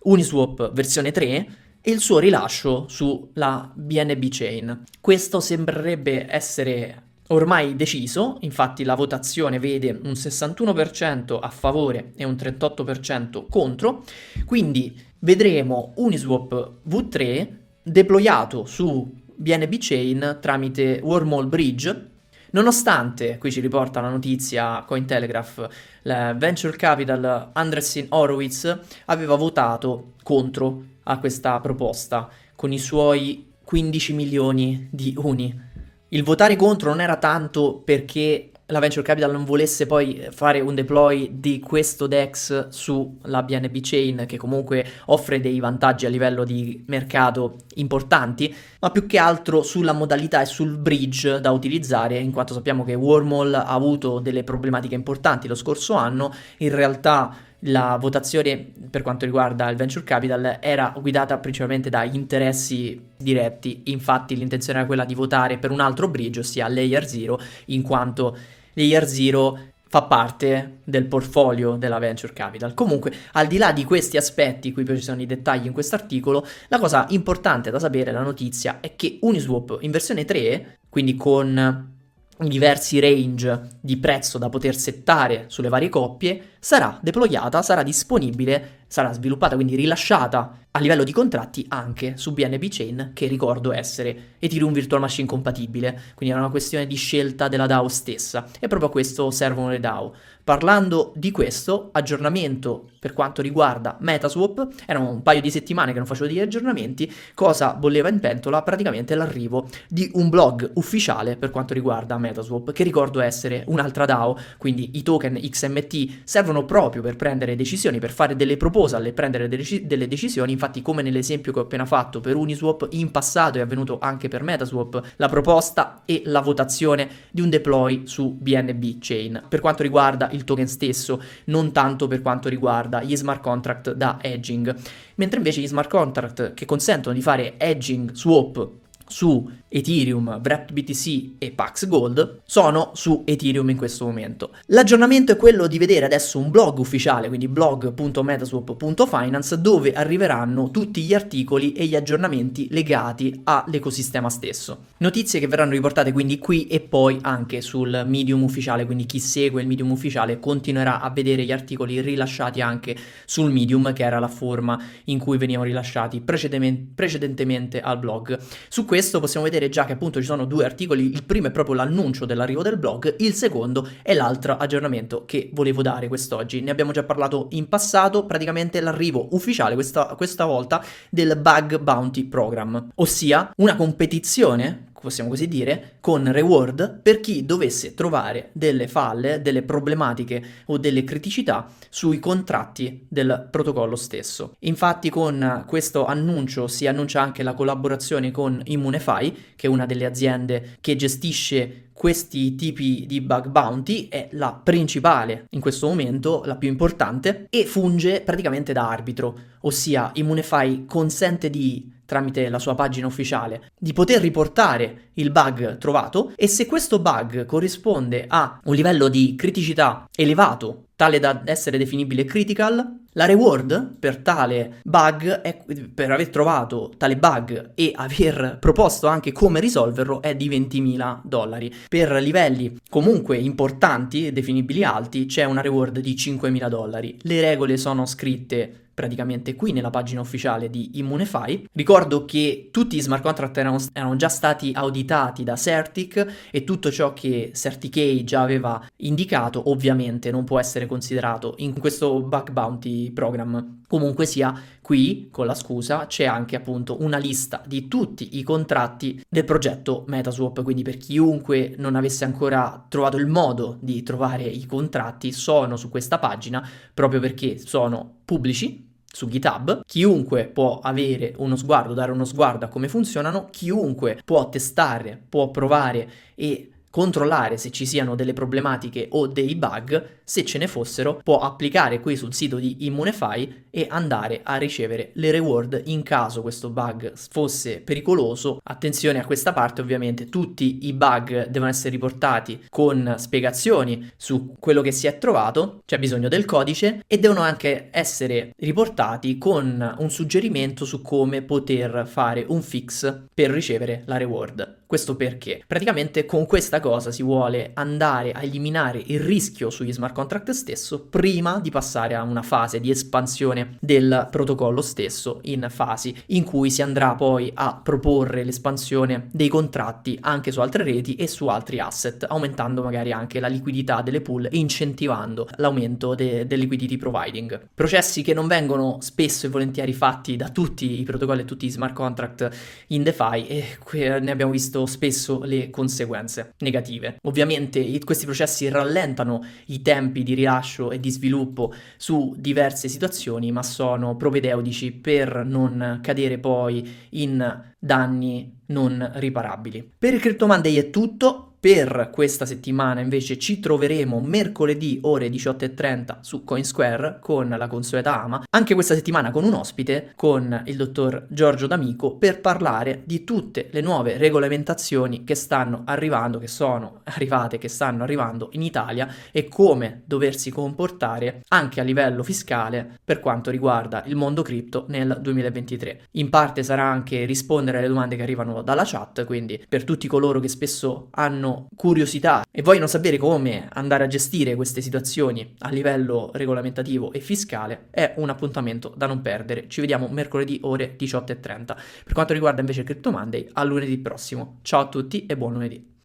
Uniswap 0.00 0.72
versione 0.72 1.12
3 1.12 1.65
e 1.88 1.92
il 1.92 2.00
suo 2.00 2.18
rilascio 2.18 2.88
sulla 2.88 3.70
BNB 3.72 4.24
Chain. 4.28 4.82
Questo 5.00 5.38
sembrerebbe 5.38 6.26
essere 6.28 7.02
ormai 7.28 7.76
deciso, 7.76 8.38
infatti 8.40 8.82
la 8.82 8.96
votazione 8.96 9.60
vede 9.60 9.96
un 10.02 10.10
61% 10.10 11.38
a 11.40 11.48
favore 11.48 12.10
e 12.16 12.24
un 12.24 12.32
38% 12.32 13.44
contro, 13.48 14.02
quindi 14.46 15.00
vedremo 15.20 15.92
Uniswap 15.94 16.78
V3 16.88 17.48
deployato 17.84 18.64
su 18.64 19.08
BNB 19.36 19.76
Chain 19.78 20.38
tramite 20.40 21.00
Wormhole 21.04 21.46
Bridge. 21.46 22.10
Nonostante, 22.50 23.38
qui 23.38 23.52
ci 23.52 23.60
riporta 23.60 24.00
la 24.00 24.10
notizia 24.10 24.82
Cointelegraph, 24.84 25.68
la 26.02 26.34
venture 26.34 26.76
capital 26.76 27.50
Andresin 27.52 28.06
Horowitz 28.08 28.76
aveva 29.04 29.36
votato 29.36 30.14
contro 30.24 30.94
a 31.08 31.18
questa 31.18 31.58
proposta 31.60 32.28
con 32.54 32.72
i 32.72 32.78
suoi 32.78 33.52
15 33.62 34.12
milioni 34.12 34.88
di 34.90 35.14
uni. 35.18 35.64
Il 36.08 36.22
votare 36.22 36.56
contro 36.56 36.90
non 36.90 37.00
era 37.00 37.16
tanto 37.16 37.82
perché 37.84 38.52
la 38.70 38.80
venture 38.80 39.02
capital 39.02 39.30
non 39.30 39.44
volesse 39.44 39.86
poi 39.86 40.26
fare 40.30 40.60
un 40.60 40.74
deploy 40.74 41.38
di 41.38 41.60
questo 41.60 42.08
DEX 42.08 42.68
sulla 42.68 43.44
BNB 43.44 43.76
chain 43.80 44.24
che 44.26 44.36
comunque 44.36 44.84
offre 45.06 45.40
dei 45.40 45.60
vantaggi 45.60 46.04
a 46.04 46.08
livello 46.08 46.42
di 46.42 46.84
mercato 46.88 47.58
importanti, 47.74 48.52
ma 48.80 48.90
più 48.90 49.06
che 49.06 49.18
altro 49.18 49.62
sulla 49.62 49.92
modalità 49.92 50.40
e 50.40 50.46
sul 50.46 50.78
bridge 50.78 51.40
da 51.40 51.52
utilizzare, 51.52 52.18
in 52.18 52.32
quanto 52.32 52.54
sappiamo 52.54 52.82
che 52.82 52.94
Wormhole 52.94 53.56
ha 53.56 53.66
avuto 53.66 54.18
delle 54.18 54.42
problematiche 54.42 54.96
importanti 54.96 55.46
lo 55.46 55.54
scorso 55.54 55.94
anno, 55.94 56.32
in 56.58 56.74
realtà 56.74 57.34
la 57.66 57.96
votazione 58.00 58.72
per 58.90 59.02
quanto 59.02 59.24
riguarda 59.24 59.68
il 59.70 59.76
venture 59.76 60.04
capital 60.04 60.58
era 60.60 60.92
guidata 60.98 61.38
principalmente 61.38 61.90
da 61.90 62.04
interessi 62.04 63.00
diretti, 63.16 63.82
infatti 63.86 64.36
l'intenzione 64.36 64.78
era 64.78 64.86
quella 64.86 65.04
di 65.04 65.14
votare 65.14 65.58
per 65.58 65.70
un 65.70 65.80
altro 65.80 66.08
bridge, 66.08 66.40
ossia 66.40 66.68
Layer 66.68 67.06
Zero, 67.06 67.40
in 67.66 67.82
quanto 67.82 68.36
Layer 68.74 69.06
Zero 69.06 69.58
fa 69.88 70.02
parte 70.02 70.78
del 70.84 71.06
portfolio 71.06 71.76
della 71.76 71.98
venture 71.98 72.32
capital. 72.32 72.74
Comunque, 72.74 73.12
al 73.32 73.46
di 73.46 73.56
là 73.56 73.72
di 73.72 73.84
questi 73.84 74.16
aspetti, 74.16 74.72
qui 74.72 74.82
poi 74.82 74.96
ci 74.96 75.02
sono 75.02 75.22
i 75.22 75.26
dettagli 75.26 75.66
in 75.66 75.72
questo 75.72 75.94
articolo, 75.94 76.46
la 76.68 76.78
cosa 76.78 77.06
importante 77.10 77.70
da 77.70 77.78
sapere, 77.78 78.12
la 78.12 78.22
notizia, 78.22 78.78
è 78.80 78.96
che 78.96 79.18
Uniswap 79.22 79.78
in 79.80 79.90
versione 79.90 80.24
3, 80.24 80.78
quindi 80.88 81.14
con 81.14 81.94
diversi 82.38 83.00
range 83.00 83.68
di 83.80 83.96
prezzo 83.96 84.36
da 84.38 84.48
poter 84.48 84.76
settare 84.76 85.44
sulle 85.48 85.68
varie 85.68 85.88
coppie, 85.88 86.54
sarà 86.58 86.98
deployata, 87.02 87.62
sarà 87.62 87.82
disponibile, 87.82 88.84
sarà 88.86 89.12
sviluppata, 89.12 89.54
quindi 89.54 89.74
rilasciata 89.74 90.58
a 90.70 90.78
livello 90.78 91.04
di 91.04 91.12
contratti 91.12 91.64
anche 91.68 92.16
su 92.16 92.32
BNB 92.32 92.66
Chain, 92.68 93.10
che 93.14 93.26
ricordo 93.26 93.72
essere 93.72 94.34
Ethereum 94.38 94.72
Virtual 94.72 95.00
Machine 95.00 95.26
compatibile, 95.26 95.92
quindi 96.14 96.34
era 96.34 96.44
una 96.44 96.50
questione 96.50 96.86
di 96.86 96.96
scelta 96.96 97.48
della 97.48 97.66
DAO 97.66 97.88
stessa 97.88 98.46
e 98.60 98.68
proprio 98.68 98.88
a 98.88 98.92
questo 98.92 99.30
servono 99.30 99.70
le 99.70 99.80
DAO. 99.80 100.14
Parlando 100.46 101.10
di 101.16 101.32
questo, 101.32 101.88
aggiornamento 101.90 102.90
per 103.00 103.12
quanto 103.12 103.42
riguarda 103.42 103.96
Metaswap, 104.00 104.68
erano 104.86 105.10
un 105.10 105.22
paio 105.22 105.40
di 105.40 105.50
settimane 105.50 105.90
che 105.92 105.98
non 105.98 106.06
facevo 106.06 106.26
degli 106.26 106.40
aggiornamenti, 106.40 107.12
cosa 107.34 107.74
bolleva 107.74 108.08
in 108.08 108.20
pentola? 108.20 108.62
Praticamente 108.62 109.16
l'arrivo 109.16 109.68
di 109.88 110.08
un 110.14 110.28
blog 110.28 110.70
ufficiale 110.74 111.36
per 111.36 111.50
quanto 111.50 111.74
riguarda 111.74 112.16
Metaswap, 112.16 112.70
che 112.70 112.84
ricordo 112.84 113.20
essere 113.20 113.64
un'altra 113.66 114.04
DAO, 114.04 114.38
quindi 114.56 114.90
i 114.94 115.02
token 115.02 115.34
XMT 115.34 116.20
servono 116.22 116.64
proprio 116.64 117.02
per 117.02 117.16
prendere 117.16 117.56
decisioni, 117.56 117.98
per 117.98 118.12
fare 118.12 118.36
delle 118.36 118.56
proposal 118.56 119.04
e 119.04 119.12
prendere 119.12 119.48
delle 119.48 120.08
decisioni, 120.08 120.52
infatti 120.52 120.80
come 120.80 121.02
nell'esempio 121.02 121.52
che 121.52 121.58
ho 121.58 121.62
appena 121.62 121.86
fatto 121.86 122.20
per 122.20 122.36
Uniswap, 122.36 122.86
in 122.90 123.10
passato 123.10 123.58
è 123.58 123.62
avvenuto 123.62 123.98
anche 124.00 124.28
per 124.28 124.44
Metaswap, 124.44 125.14
la 125.16 125.28
proposta 125.28 126.02
e 126.04 126.22
la 126.26 126.40
votazione 126.40 127.08
di 127.32 127.40
un 127.40 127.50
deploy 127.50 128.02
su 128.06 128.32
BNB 128.32 128.98
Chain. 129.00 129.42
Per 129.48 129.58
quanto 129.58 129.82
riguarda 129.82 130.34
il 130.36 130.44
token 130.44 130.68
stesso, 130.68 131.20
non 131.46 131.72
tanto 131.72 132.06
per 132.06 132.22
quanto 132.22 132.48
riguarda 132.48 133.02
gli 133.02 133.16
smart 133.16 133.42
contract 133.42 133.92
da 133.92 134.18
edging, 134.20 134.74
mentre 135.16 135.38
invece 135.38 135.60
gli 135.60 135.66
smart 135.66 135.90
contract 135.90 136.54
che 136.54 136.64
consentono 136.64 137.14
di 137.14 137.22
fare 137.22 137.58
edging 137.58 138.12
swap 138.12 138.68
su 139.08 139.50
Ethereum, 139.68 140.40
Wrapped 140.42 140.72
BTC 140.72 141.32
e 141.38 141.50
Pax 141.50 141.86
Gold 141.86 142.42
sono 142.44 142.92
su 142.94 143.22
Ethereum 143.24 143.68
in 143.70 143.76
questo 143.76 144.04
momento. 144.04 144.52
L'aggiornamento 144.66 145.32
è 145.32 145.36
quello 145.36 145.66
di 145.66 145.78
vedere 145.78 146.04
adesso 146.06 146.38
un 146.38 146.50
blog 146.50 146.78
ufficiale, 146.78 147.26
quindi 147.28 147.48
blog.metaswap.finance, 147.48 149.60
dove 149.60 149.92
arriveranno 149.92 150.70
tutti 150.70 151.02
gli 151.02 151.14
articoli 151.14 151.72
e 151.72 151.86
gli 151.86 151.96
aggiornamenti 151.96 152.68
legati 152.70 153.40
all'ecosistema 153.44 154.30
stesso. 154.30 154.84
Notizie 154.98 155.40
che 155.40 155.48
verranno 155.48 155.72
riportate 155.72 156.12
quindi 156.12 156.38
qui 156.38 156.68
e 156.68 156.78
poi 156.80 157.18
anche 157.22 157.60
sul 157.60 158.04
Medium 158.06 158.44
ufficiale, 158.44 158.86
quindi 158.86 159.06
chi 159.06 159.18
segue 159.18 159.62
il 159.62 159.66
Medium 159.66 159.90
ufficiale 159.90 160.38
continuerà 160.38 161.00
a 161.00 161.10
vedere 161.10 161.44
gli 161.44 161.52
articoli 161.52 162.00
rilasciati 162.00 162.60
anche 162.60 162.96
sul 163.24 163.50
Medium, 163.50 163.92
che 163.92 164.04
era 164.04 164.20
la 164.20 164.28
forma 164.28 164.80
in 165.04 165.18
cui 165.18 165.38
venivano 165.38 165.66
rilasciati 165.66 166.20
precedentemente 166.20 167.80
al 167.80 167.98
blog. 167.98 168.38
Su 168.68 168.84
questo 168.84 169.20
possiamo 169.20 169.44
vedere 169.44 169.54
già 169.68 169.84
che 169.84 169.92
appunto 169.92 170.20
ci 170.20 170.26
sono 170.26 170.44
due 170.44 170.64
articoli, 170.64 171.12
il 171.12 171.24
primo 171.24 171.48
è 171.48 171.50
proprio 171.50 171.74
l'annuncio 171.74 172.24
dell'arrivo 172.24 172.62
del 172.62 172.78
blog, 172.78 173.16
il 173.18 173.34
secondo 173.34 173.88
è 174.02 174.14
l'altro 174.14 174.56
aggiornamento 174.56 175.24
che 175.24 175.50
volevo 175.52 175.82
dare 175.82 176.08
quest'oggi. 176.08 176.60
Ne 176.60 176.70
abbiamo 176.70 176.92
già 176.92 177.02
parlato 177.02 177.48
in 177.50 177.68
passato, 177.68 178.24
praticamente 178.26 178.80
l'arrivo 178.80 179.28
ufficiale 179.32 179.74
questa, 179.74 180.14
questa 180.16 180.44
volta 180.44 180.84
del 181.10 181.36
Bug 181.36 181.78
Bounty 181.78 182.24
Program, 182.24 182.90
ossia 182.96 183.52
una 183.56 183.76
competizione 183.76 184.86
possiamo 185.00 185.30
così 185.30 185.48
dire, 185.48 185.96
con 186.00 186.30
reward 186.30 187.00
per 187.02 187.20
chi 187.20 187.44
dovesse 187.44 187.94
trovare 187.94 188.50
delle 188.52 188.88
falle, 188.88 189.42
delle 189.42 189.62
problematiche 189.62 190.42
o 190.66 190.78
delle 190.78 191.04
criticità 191.04 191.70
sui 191.88 192.18
contratti 192.18 193.06
del 193.08 193.48
protocollo 193.50 193.96
stesso. 193.96 194.54
Infatti 194.60 195.10
con 195.10 195.64
questo 195.66 196.06
annuncio 196.06 196.66
si 196.66 196.86
annuncia 196.86 197.20
anche 197.20 197.42
la 197.42 197.54
collaborazione 197.54 198.30
con 198.30 198.60
Immunify, 198.64 199.34
che 199.56 199.66
è 199.66 199.70
una 199.70 199.86
delle 199.86 200.06
aziende 200.06 200.76
che 200.80 200.96
gestisce 200.96 201.86
questi 201.92 202.54
tipi 202.56 203.06
di 203.06 203.22
bug 203.22 203.48
bounty 203.48 204.08
è 204.08 204.28
la 204.32 204.52
principale 204.52 205.46
in 205.50 205.60
questo 205.60 205.86
momento, 205.86 206.42
la 206.44 206.56
più 206.56 206.68
importante, 206.68 207.46
e 207.48 207.64
funge 207.64 208.20
praticamente 208.20 208.74
da 208.74 208.86
arbitro, 208.88 209.38
ossia 209.60 210.10
Immunify 210.12 210.84
consente 210.84 211.48
di 211.48 211.90
tramite 212.06 212.48
la 212.48 212.58
sua 212.58 212.74
pagina 212.74 213.06
ufficiale 213.06 213.72
di 213.78 213.92
poter 213.92 214.20
riportare 214.20 215.10
il 215.14 215.30
bug 215.30 215.76
trovato 215.78 216.32
e 216.36 216.48
se 216.48 216.66
questo 216.66 216.98
bug 216.98 217.44
corrisponde 217.44 218.24
a 218.28 218.60
un 218.64 218.74
livello 218.74 219.08
di 219.08 219.34
criticità 219.36 220.08
elevato 220.14 220.86
tale 220.96 221.18
da 221.18 221.42
essere 221.44 221.76
definibile 221.76 222.24
critical, 222.24 223.04
la 223.12 223.26
reward 223.26 223.96
per 223.98 224.18
tale 224.18 224.80
bug, 224.82 225.26
è, 225.26 225.62
per 225.94 226.10
aver 226.10 226.30
trovato 226.30 226.92
tale 226.96 227.16
bug 227.16 227.72
e 227.74 227.92
aver 227.94 228.56
proposto 228.58 229.06
anche 229.06 229.30
come 229.30 229.60
risolverlo, 229.60 230.22
è 230.22 230.34
di 230.34 230.48
20.000 230.48 231.20
dollari. 231.22 231.72
Per 231.88 232.12
livelli 232.12 232.78
comunque 232.88 233.36
importanti, 233.36 234.32
definibili 234.32 234.84
alti, 234.84 235.26
c'è 235.26 235.44
una 235.44 235.60
reward 235.60 235.98
di 236.00 236.14
5.000 236.14 236.68
dollari. 236.68 237.18
Le 237.22 237.40
regole 237.40 237.76
sono 237.76 238.06
scritte 238.06 238.85
praticamente 238.96 239.54
qui 239.54 239.72
nella 239.72 239.90
pagina 239.90 240.22
ufficiale 240.22 240.70
di 240.70 240.92
Immunify. 240.94 241.66
Ricordo 241.70 242.24
che 242.24 242.70
tutti 242.72 242.96
i 242.96 243.02
smart 243.02 243.22
contract 243.22 243.58
erano, 243.58 243.76
erano 243.92 244.16
già 244.16 244.30
stati 244.30 244.72
auditati 244.74 245.44
da 245.44 245.54
Certic 245.54 246.46
e 246.50 246.64
tutto 246.64 246.90
ciò 246.90 247.12
che 247.12 247.50
Certic 247.54 248.24
già 248.24 248.40
aveva 248.40 248.82
indicato 249.00 249.68
ovviamente 249.68 250.30
non 250.30 250.44
può 250.44 250.58
essere 250.58 250.86
considerato 250.86 251.56
in 251.58 251.78
questo 251.78 252.22
bug 252.22 252.50
bounty 252.52 253.10
program. 253.10 253.82
Comunque 253.86 254.24
sia, 254.24 254.58
qui 254.80 255.28
con 255.30 255.44
la 255.44 255.54
scusa 255.54 256.06
c'è 256.06 256.24
anche 256.24 256.56
appunto 256.56 257.02
una 257.02 257.18
lista 257.18 257.62
di 257.66 257.88
tutti 257.88 258.38
i 258.38 258.42
contratti 258.42 259.22
del 259.28 259.44
progetto 259.44 260.04
Metaswap, 260.06 260.62
quindi 260.62 260.82
per 260.82 260.96
chiunque 260.96 261.74
non 261.76 261.96
avesse 261.96 262.24
ancora 262.24 262.84
trovato 262.88 263.18
il 263.18 263.26
modo 263.26 263.76
di 263.80 264.02
trovare 264.02 264.44
i 264.44 264.64
contratti 264.64 265.32
sono 265.32 265.76
su 265.76 265.90
questa 265.90 266.18
pagina 266.18 266.66
proprio 266.94 267.20
perché 267.20 267.58
sono 267.58 268.20
pubblici 268.24 268.85
su 269.16 269.28
GitHub, 269.28 269.80
chiunque 269.86 270.44
può 270.44 270.78
avere 270.82 271.32
uno 271.38 271.56
sguardo, 271.56 271.94
dare 271.94 272.12
uno 272.12 272.26
sguardo 272.26 272.66
a 272.66 272.68
come 272.68 272.86
funzionano, 272.86 273.48
chiunque 273.50 274.20
può 274.22 274.46
testare, 274.50 275.18
può 275.26 275.50
provare 275.50 276.06
e 276.34 276.72
controllare 276.90 277.56
se 277.56 277.70
ci 277.70 277.86
siano 277.86 278.14
delle 278.14 278.32
problematiche 278.32 279.08
o 279.10 279.26
dei 279.26 279.54
bug, 279.54 280.20
se 280.24 280.44
ce 280.44 280.58
ne 280.58 280.66
fossero, 280.66 281.20
può 281.22 281.38
applicare 281.40 282.00
qui 282.00 282.16
sul 282.16 282.34
sito 282.34 282.56
di 282.56 282.86
Immunify 282.86 283.64
e 283.70 283.86
andare 283.88 284.40
a 284.42 284.56
ricevere 284.56 285.10
le 285.14 285.30
reward 285.30 285.82
in 285.84 286.02
caso 286.02 286.42
questo 286.42 286.70
bug 286.70 287.12
fosse 287.14 287.80
pericoloso. 287.80 288.58
Attenzione 288.62 289.20
a 289.20 289.26
questa 289.26 289.52
parte, 289.52 289.82
ovviamente 289.82 290.28
tutti 290.28 290.86
i 290.86 290.92
bug 290.92 291.48
devono 291.48 291.70
essere 291.70 291.90
riportati 291.90 292.64
con 292.70 293.14
spiegazioni 293.18 294.10
su 294.16 294.54
quello 294.58 294.80
che 294.80 294.92
si 294.92 295.06
è 295.06 295.18
trovato, 295.18 295.82
c'è 295.84 295.98
bisogno 295.98 296.28
del 296.28 296.44
codice 296.44 297.02
e 297.06 297.18
devono 297.18 297.40
anche 297.40 297.88
essere 297.92 298.52
riportati 298.56 299.38
con 299.38 299.96
un 299.98 300.10
suggerimento 300.10 300.84
su 300.84 301.02
come 301.02 301.42
poter 301.42 302.06
fare 302.06 302.44
un 302.48 302.62
fix 302.62 303.24
per 303.32 303.50
ricevere 303.50 304.02
la 304.06 304.16
reward. 304.16 304.84
Questo 304.86 305.16
perché? 305.16 305.62
Praticamente 305.66 306.26
con 306.26 306.46
questa 306.46 306.78
cosa 306.86 307.10
si 307.10 307.24
vuole 307.24 307.72
andare 307.74 308.30
a 308.30 308.42
eliminare 308.44 309.02
il 309.06 309.18
rischio 309.18 309.70
sugli 309.70 309.92
smart 309.92 310.14
contract 310.14 310.52
stesso 310.52 311.00
prima 311.00 311.58
di 311.58 311.70
passare 311.70 312.14
a 312.14 312.22
una 312.22 312.42
fase 312.42 312.78
di 312.78 312.90
espansione 312.90 313.76
del 313.80 314.28
protocollo 314.30 314.80
stesso 314.82 315.40
in 315.42 315.66
fasi 315.68 316.14
in 316.26 316.44
cui 316.44 316.70
si 316.70 316.82
andrà 316.82 317.16
poi 317.16 317.50
a 317.52 317.80
proporre 317.82 318.44
l'espansione 318.44 319.28
dei 319.32 319.48
contratti 319.48 320.16
anche 320.20 320.52
su 320.52 320.60
altre 320.60 320.84
reti 320.84 321.16
e 321.16 321.26
su 321.26 321.48
altri 321.48 321.80
asset, 321.80 322.24
aumentando 322.28 322.84
magari 322.84 323.10
anche 323.10 323.40
la 323.40 323.48
liquidità 323.48 324.00
delle 324.00 324.20
pool 324.20 324.44
e 324.44 324.50
incentivando 324.52 325.48
l'aumento 325.56 326.14
de- 326.14 326.46
del 326.46 326.60
liquidity 326.60 326.96
providing. 326.96 327.68
Processi 327.74 328.22
che 328.22 328.32
non 328.32 328.46
vengono 328.46 328.98
spesso 329.00 329.46
e 329.46 329.48
volentieri 329.48 329.92
fatti 329.92 330.36
da 330.36 330.50
tutti 330.50 331.00
i 331.00 331.02
protocolli 331.02 331.40
e 331.40 331.44
tutti 331.44 331.66
i 331.66 331.70
smart 331.70 331.94
contract 331.94 332.48
in 332.88 333.02
DeFi 333.02 333.46
e 333.48 334.20
ne 334.20 334.30
abbiamo 334.30 334.52
visto 334.52 334.86
spesso 334.86 335.40
le 335.42 335.68
conseguenze 335.70 336.54
negative. 336.66 337.18
Ovviamente 337.22 337.78
questi 338.04 338.24
processi 338.24 338.68
rallentano 338.68 339.44
i 339.66 339.80
tempi 339.82 340.24
di 340.24 340.34
rilascio 340.34 340.90
e 340.90 340.98
di 340.98 341.10
sviluppo 341.10 341.72
su 341.96 342.34
diverse 342.36 342.88
situazioni, 342.88 343.52
ma 343.52 343.62
sono 343.62 344.16
propedeutici 344.16 344.92
per 344.92 345.44
non 345.46 346.00
cadere 346.02 346.38
poi 346.38 346.88
in 347.10 347.62
danni 347.78 348.58
non 348.66 349.12
riparabili. 349.14 349.92
Per 349.96 350.12
il 350.12 350.20
Crypto 350.20 350.46
è 350.76 350.90
tutto. 350.90 351.55
Per 351.66 352.10
questa 352.12 352.46
settimana 352.46 353.00
invece 353.00 353.40
ci 353.40 353.58
troveremo 353.58 354.20
mercoledì 354.20 355.00
ore 355.02 355.28
18.30 355.28 356.18
su 356.20 356.44
Coinsquare 356.44 357.18
con 357.20 357.48
la 357.48 357.66
consueta 357.66 358.22
Ama, 358.22 358.44
anche 358.50 358.74
questa 358.74 358.94
settimana 358.94 359.32
con 359.32 359.42
un 359.42 359.52
ospite, 359.52 360.12
con 360.14 360.62
il 360.66 360.76
dottor 360.76 361.26
Giorgio 361.28 361.66
D'Amico, 361.66 362.18
per 362.18 362.40
parlare 362.40 363.02
di 363.04 363.24
tutte 363.24 363.66
le 363.72 363.80
nuove 363.80 364.16
regolamentazioni 364.16 365.24
che 365.24 365.34
stanno 365.34 365.82
arrivando, 365.86 366.38
che 366.38 366.46
sono 366.46 367.00
arrivate, 367.02 367.58
che 367.58 367.66
stanno 367.66 368.04
arrivando 368.04 368.50
in 368.52 368.62
Italia 368.62 369.12
e 369.32 369.48
come 369.48 370.02
doversi 370.04 370.52
comportare 370.52 371.42
anche 371.48 371.80
a 371.80 371.82
livello 371.82 372.22
fiscale 372.22 373.00
per 373.04 373.18
quanto 373.18 373.50
riguarda 373.50 374.04
il 374.06 374.14
mondo 374.14 374.42
cripto 374.42 374.84
nel 374.86 375.18
2023. 375.20 376.02
In 376.12 376.30
parte 376.30 376.62
sarà 376.62 376.84
anche 376.84 377.24
rispondere 377.24 377.78
alle 377.78 377.88
domande 377.88 378.14
che 378.14 378.22
arrivano 378.22 378.62
dalla 378.62 378.84
chat, 378.84 379.24
quindi 379.24 379.60
per 379.68 379.82
tutti 379.82 380.06
coloro 380.06 380.38
che 380.38 380.46
spesso 380.46 381.08
hanno 381.10 381.54
curiosità 381.74 382.44
e 382.50 382.62
vogliono 382.62 382.86
sapere 382.86 383.16
come 383.16 383.68
andare 383.72 384.04
a 384.04 384.08
gestire 384.08 384.54
queste 384.54 384.80
situazioni 384.80 385.54
a 385.58 385.70
livello 385.70 386.30
regolamentativo 386.32 387.12
e 387.12 387.20
fiscale, 387.20 387.88
è 387.90 388.14
un 388.16 388.28
appuntamento 388.28 388.92
da 388.96 389.06
non 389.06 389.22
perdere. 389.22 389.68
Ci 389.68 389.80
vediamo 389.80 390.08
mercoledì 390.08 390.60
ore 390.62 390.96
18.30. 390.98 391.64
Per 392.04 392.12
quanto 392.12 392.32
riguarda 392.32 392.60
invece 392.60 392.84
Crypto 392.84 393.10
Monday, 393.10 393.48
a 393.52 393.64
lunedì 393.64 393.98
prossimo. 393.98 394.58
Ciao 394.62 394.80
a 394.82 394.88
tutti 394.88 395.26
e 395.26 395.36
buon 395.36 395.52
lunedì. 395.52 395.95